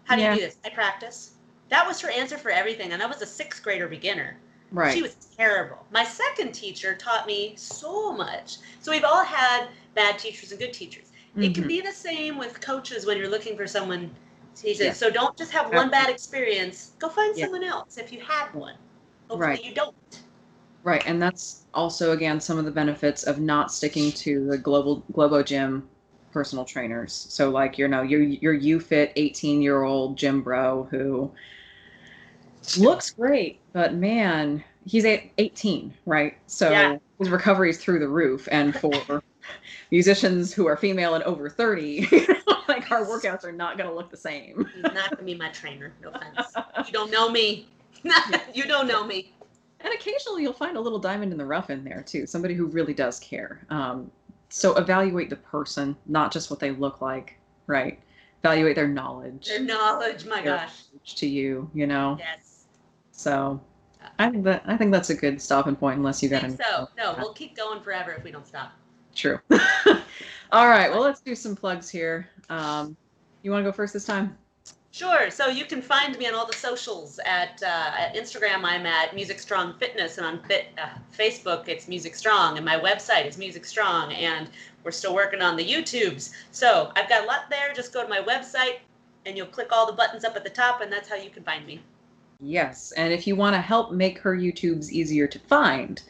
[0.06, 0.34] How do Yeah.
[0.34, 0.58] you do this?
[0.66, 1.32] I practice.
[1.70, 4.38] That was her answer for everything, and I was a sixth grader beginner.
[4.72, 4.94] right.
[4.94, 5.86] She was terrible.
[5.92, 8.58] My second teacher taught me so much.
[8.82, 11.12] So we've all had bad teachers and good teachers.
[11.38, 11.68] It can Mhm.
[11.68, 14.14] be the same with coaches when you're looking for someone.
[14.54, 14.92] Says, Yeah.
[14.94, 16.92] so don't just have one bad experience.
[17.00, 17.46] Go find Yeah.
[17.46, 18.76] someone else if you had one.
[19.30, 19.64] Hopefully Right.
[19.64, 19.96] you don't.
[20.84, 25.04] Right, and that's also again some of the benefits of not sticking to the global
[25.14, 25.88] Globo Gym
[26.36, 27.14] personal trainers.
[27.30, 31.32] So like you know your your UFit 18 year old gym bro who
[32.78, 36.36] looks great, but man, he's eight- 18, right?
[36.48, 36.98] So Yeah.
[37.20, 39.24] his recovery is through the roof, and for
[39.92, 42.02] musicians who are female and over 30,
[42.68, 44.70] like our workouts are not going to look the same.
[44.76, 45.94] He's not going to be my trainer.
[46.02, 46.54] No offense.
[46.86, 47.70] You don't know me.
[48.54, 49.32] you don't know me.
[49.80, 52.66] And occasionally you'll find a little diamond in the rough in there too, somebody who
[52.66, 53.66] really does care.
[53.70, 54.12] Um,
[54.50, 57.38] so evaluate the person, not just what they look like,
[57.68, 58.00] right?
[58.44, 59.48] Evaluate their knowledge.
[59.48, 60.84] Their knowledge, my their gosh.
[60.92, 62.18] knowledge to you, you know.
[62.20, 62.66] Yes.
[63.12, 63.60] So
[64.20, 66.56] I think that I think that's a good stopping point, unless you got any.
[66.56, 66.88] so.
[66.98, 68.74] No, we'll keep going forever if we don't stop.
[69.14, 69.40] True.
[70.52, 70.92] All right.
[70.92, 72.30] Well, let's do some plugs here.
[72.50, 72.96] Um,
[73.42, 74.38] you want to go first this time?
[74.96, 75.30] Sure.
[75.30, 77.20] So you can find me on all the socials.
[77.26, 81.90] At, uh, at Instagram, I'm at Music Strong Fitness, and on Fit, uh, Facebook, it's
[81.90, 84.48] Music Strong, and my website is Music Strong, and
[84.86, 86.32] we're still working on the YouTubes.
[86.52, 87.74] So I've got a lot there.
[87.74, 88.78] Just go to my website,
[89.26, 91.44] and you'll click all the buttons up at the top, and that's how you can
[91.44, 91.82] find me.
[92.40, 92.94] Yes.
[92.94, 96.02] And if you want to help make her YouTubes easier to find,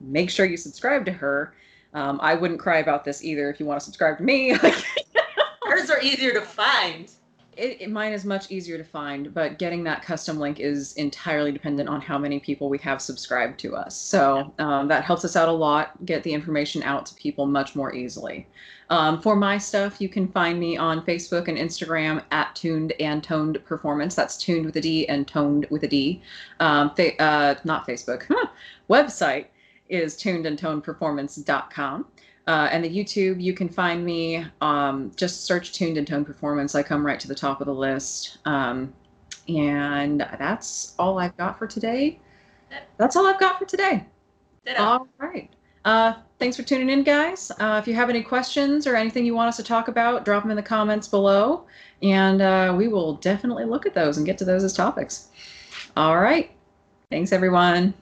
[0.00, 1.54] make sure you subscribe to her.
[1.94, 4.48] Um, I wouldn't cry about this either if you want to subscribe to me.
[5.62, 7.08] Hers are easier to find.
[7.56, 11.52] It, it mine is much easier to find, but getting that custom link is entirely
[11.52, 13.96] dependent on how many people we have subscribed to us.
[13.96, 16.04] So um, that helps us out a lot.
[16.06, 18.46] Get the information out to people much more easily.
[18.90, 23.22] Um, for my stuff, you can find me on Facebook and Instagram at Tuned and
[23.22, 24.14] Toned Performance.
[24.14, 26.22] That's tuned with a D and toned with a D.
[26.60, 28.26] Um, fa- uh, not Facebook.
[28.90, 29.46] Website
[29.88, 32.06] is tunedandtonedperformance.com.
[32.46, 34.44] Uh, and the YouTube, you can find me.
[34.60, 36.74] Um, just search Tuned and Toned Performance.
[36.74, 38.38] I come right to the top of the list.
[38.44, 38.92] Um,
[39.48, 42.18] and that's all I've got for today.
[42.96, 44.06] That's all I've got for today.
[44.78, 45.50] All right.
[45.84, 47.50] Uh, thanks for tuning in, guys.
[47.58, 50.42] Uh, if you have any questions or anything you want us to talk about, drop
[50.42, 51.66] them in the comments below,
[52.02, 55.28] and uh, we will definitely look at those and get to those as topics.
[55.96, 56.50] All right.
[57.10, 57.94] Thanks, everyone.